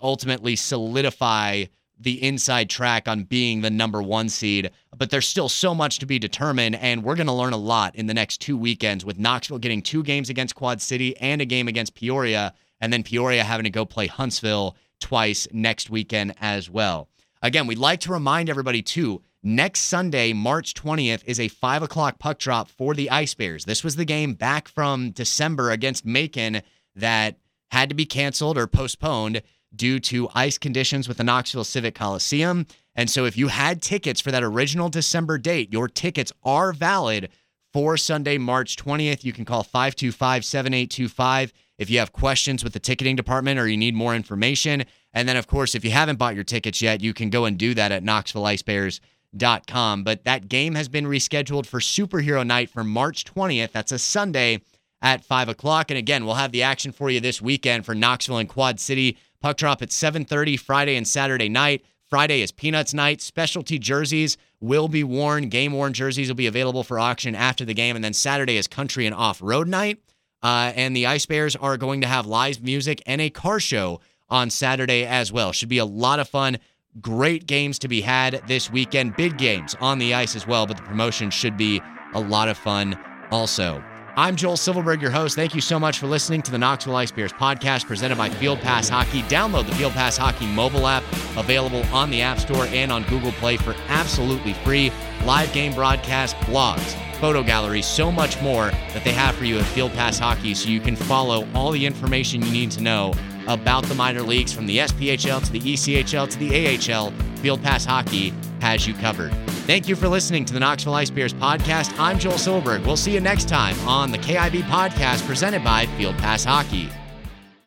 ultimately 0.00 0.56
solidify 0.56 1.64
the 2.00 2.22
inside 2.22 2.70
track 2.70 3.08
on 3.08 3.24
being 3.24 3.60
the 3.60 3.70
number 3.70 4.00
one 4.02 4.28
seed, 4.28 4.70
but 4.96 5.10
there's 5.10 5.28
still 5.28 5.48
so 5.48 5.74
much 5.74 5.98
to 5.98 6.06
be 6.06 6.18
determined, 6.18 6.76
and 6.76 7.02
we're 7.02 7.16
going 7.16 7.26
to 7.26 7.32
learn 7.32 7.52
a 7.52 7.58
lot 7.58 7.94
in 7.96 8.06
the 8.06 8.14
next 8.14 8.40
two 8.40 8.56
weekends 8.56 9.04
with 9.04 9.18
Knoxville 9.18 9.58
getting 9.58 9.82
two 9.82 10.02
games 10.02 10.30
against 10.30 10.54
Quad 10.54 10.80
City 10.80 11.16
and 11.18 11.40
a 11.40 11.44
game 11.44 11.68
against 11.68 11.94
Peoria, 11.94 12.54
and 12.80 12.92
then 12.92 13.02
Peoria 13.02 13.42
having 13.42 13.64
to 13.64 13.70
go 13.70 13.84
play 13.84 14.06
Huntsville 14.06 14.76
twice 15.00 15.48
next 15.52 15.90
weekend 15.90 16.34
as 16.40 16.70
well. 16.70 17.08
Again, 17.42 17.66
we'd 17.66 17.78
like 17.78 18.00
to 18.00 18.12
remind 18.12 18.50
everybody 18.50 18.82
too. 18.82 19.22
Next 19.42 19.80
Sunday, 19.82 20.32
March 20.32 20.74
20th, 20.74 21.22
is 21.24 21.38
a 21.38 21.48
5 21.48 21.82
o'clock 21.84 22.18
puck 22.18 22.38
drop 22.38 22.68
for 22.68 22.94
the 22.94 23.08
Ice 23.10 23.34
Bears. 23.34 23.64
This 23.64 23.84
was 23.84 23.96
the 23.96 24.04
game 24.04 24.34
back 24.34 24.66
from 24.66 25.10
December 25.12 25.70
against 25.70 26.04
Macon 26.04 26.62
that 26.96 27.36
had 27.70 27.88
to 27.88 27.94
be 27.94 28.04
canceled 28.04 28.58
or 28.58 28.66
postponed 28.66 29.42
due 29.74 30.00
to 30.00 30.28
ice 30.34 30.58
conditions 30.58 31.08
with 31.08 31.18
the 31.18 31.24
Knoxville 31.24 31.64
Civic 31.64 31.94
Coliseum. 31.94 32.66
And 32.94 33.08
so 33.08 33.24
if 33.24 33.36
you 33.36 33.48
had 33.48 33.80
tickets 33.80 34.20
for 34.20 34.32
that 34.32 34.42
original 34.42 34.88
December 34.88 35.38
date, 35.38 35.72
your 35.72 35.88
tickets 35.88 36.32
are 36.42 36.72
valid 36.72 37.28
for 37.72 37.96
Sunday, 37.96 38.38
March 38.38 38.76
20th. 38.76 39.24
You 39.24 39.32
can 39.32 39.44
call 39.44 39.62
525 39.62 40.44
7825 40.44 41.52
if 41.78 41.90
you 41.90 42.00
have 42.00 42.12
questions 42.12 42.64
with 42.64 42.72
the 42.72 42.80
ticketing 42.80 43.16
department 43.16 43.60
or 43.60 43.68
you 43.68 43.76
need 43.76 43.94
more 43.94 44.14
information. 44.14 44.84
And 45.12 45.28
then, 45.28 45.36
of 45.36 45.46
course, 45.46 45.74
if 45.74 45.84
you 45.84 45.90
haven't 45.90 46.16
bought 46.16 46.34
your 46.34 46.44
tickets 46.44 46.80
yet, 46.82 47.00
you 47.00 47.14
can 47.14 47.30
go 47.30 47.44
and 47.44 47.58
do 47.58 47.74
that 47.74 47.92
at 47.92 48.02
KnoxvilleIceBears.com. 48.02 50.04
But 50.04 50.24
that 50.24 50.48
game 50.48 50.74
has 50.74 50.88
been 50.88 51.06
rescheduled 51.06 51.66
for 51.66 51.80
Superhero 51.80 52.46
Night 52.46 52.70
for 52.70 52.84
March 52.84 53.24
20th. 53.24 53.72
That's 53.72 53.92
a 53.92 53.98
Sunday 53.98 54.60
at 55.00 55.24
5 55.24 55.48
o'clock. 55.48 55.90
And 55.90 55.98
again, 55.98 56.26
we'll 56.26 56.34
have 56.34 56.52
the 56.52 56.62
action 56.62 56.92
for 56.92 57.08
you 57.10 57.20
this 57.20 57.40
weekend 57.40 57.86
for 57.86 57.94
Knoxville 57.94 58.38
and 58.38 58.48
Quad 58.48 58.80
City. 58.80 59.16
Puck 59.40 59.56
drop 59.56 59.82
at 59.82 59.90
7:30 59.90 60.56
Friday 60.56 60.96
and 60.96 61.06
Saturday 61.06 61.48
night. 61.48 61.84
Friday 62.08 62.40
is 62.40 62.52
Peanuts 62.52 62.94
night. 62.94 63.20
Specialty 63.20 63.78
jerseys 63.78 64.36
will 64.60 64.88
be 64.88 65.04
worn. 65.04 65.48
Game 65.48 65.72
worn 65.72 65.92
jerseys 65.92 66.28
will 66.28 66.34
be 66.34 66.46
available 66.46 66.82
for 66.82 66.98
auction 66.98 67.34
after 67.34 67.64
the 67.64 67.74
game. 67.74 67.96
And 67.96 68.04
then 68.04 68.14
Saturday 68.14 68.56
is 68.56 68.66
country 68.66 69.04
and 69.06 69.14
off 69.14 69.40
road 69.42 69.68
night. 69.68 69.98
Uh, 70.42 70.72
and 70.74 70.96
the 70.96 71.06
Ice 71.06 71.26
Bears 71.26 71.54
are 71.56 71.76
going 71.76 72.00
to 72.00 72.06
have 72.06 72.26
live 72.26 72.62
music 72.62 73.02
and 73.06 73.20
a 73.20 73.28
car 73.28 73.60
show 73.60 74.00
on 74.30 74.50
Saturday 74.50 75.04
as 75.04 75.32
well. 75.32 75.52
Should 75.52 75.68
be 75.68 75.78
a 75.78 75.84
lot 75.84 76.20
of 76.20 76.28
fun. 76.28 76.58
Great 77.00 77.46
games 77.46 77.78
to 77.80 77.88
be 77.88 78.00
had 78.00 78.42
this 78.46 78.70
weekend. 78.70 79.16
Big 79.16 79.36
games 79.36 79.76
on 79.80 79.98
the 79.98 80.14
ice 80.14 80.34
as 80.34 80.46
well, 80.46 80.66
but 80.66 80.76
the 80.76 80.82
promotion 80.82 81.30
should 81.30 81.56
be 81.56 81.80
a 82.14 82.20
lot 82.20 82.48
of 82.48 82.56
fun 82.56 82.98
also. 83.30 83.82
I'm 84.18 84.34
Joel 84.34 84.56
Silverberg, 84.56 85.00
your 85.00 85.12
host. 85.12 85.36
Thank 85.36 85.54
you 85.54 85.60
so 85.60 85.78
much 85.78 86.00
for 86.00 86.08
listening 86.08 86.42
to 86.42 86.50
the 86.50 86.58
Knoxville 86.58 86.96
Ice 86.96 87.12
Bears 87.12 87.32
podcast 87.32 87.86
presented 87.86 88.18
by 88.18 88.28
Field 88.28 88.58
Pass 88.58 88.88
Hockey. 88.88 89.22
Download 89.22 89.64
the 89.64 89.72
Field 89.76 89.92
Pass 89.92 90.16
Hockey 90.16 90.44
mobile 90.44 90.88
app 90.88 91.04
available 91.36 91.84
on 91.92 92.10
the 92.10 92.20
App 92.20 92.40
Store 92.40 92.64
and 92.72 92.90
on 92.90 93.04
Google 93.04 93.30
Play 93.30 93.56
for 93.56 93.76
absolutely 93.86 94.54
free. 94.54 94.90
Live 95.24 95.52
game 95.52 95.72
broadcast, 95.72 96.34
blogs, 96.38 96.96
photo 97.20 97.44
galleries, 97.44 97.86
so 97.86 98.10
much 98.10 98.42
more 98.42 98.72
that 98.92 99.04
they 99.04 99.12
have 99.12 99.36
for 99.36 99.44
you 99.44 99.56
at 99.56 99.64
Field 99.66 99.92
Pass 99.92 100.18
Hockey 100.18 100.52
so 100.52 100.68
you 100.68 100.80
can 100.80 100.96
follow 100.96 101.46
all 101.54 101.70
the 101.70 101.86
information 101.86 102.42
you 102.42 102.50
need 102.50 102.72
to 102.72 102.82
know 102.82 103.14
about 103.48 103.84
the 103.84 103.94
minor 103.94 104.22
leagues 104.22 104.52
from 104.52 104.66
the 104.66 104.78
SPHL 104.78 105.44
to 105.44 105.52
the 105.52 105.60
ECHL 105.60 106.30
to 106.30 106.38
the 106.38 106.92
AHL. 106.92 107.10
Field 107.38 107.62
Pass 107.62 107.84
Hockey 107.84 108.32
has 108.60 108.86
you 108.86 108.94
covered. 108.94 109.32
Thank 109.66 109.88
you 109.88 109.96
for 109.96 110.08
listening 110.08 110.44
to 110.46 110.54
the 110.54 110.60
Knoxville 110.60 110.94
Ice 110.94 111.10
Bears 111.10 111.34
podcast. 111.34 111.92
I'm 111.98 112.18
Joel 112.18 112.38
Silverberg. 112.38 112.86
We'll 112.86 112.96
see 112.96 113.12
you 113.12 113.20
next 113.20 113.48
time 113.48 113.78
on 113.86 114.10
the 114.10 114.18
KIB 114.18 114.62
podcast 114.62 115.26
presented 115.26 115.64
by 115.64 115.86
Field 115.98 116.16
Pass 116.18 116.44
Hockey. 116.44 116.88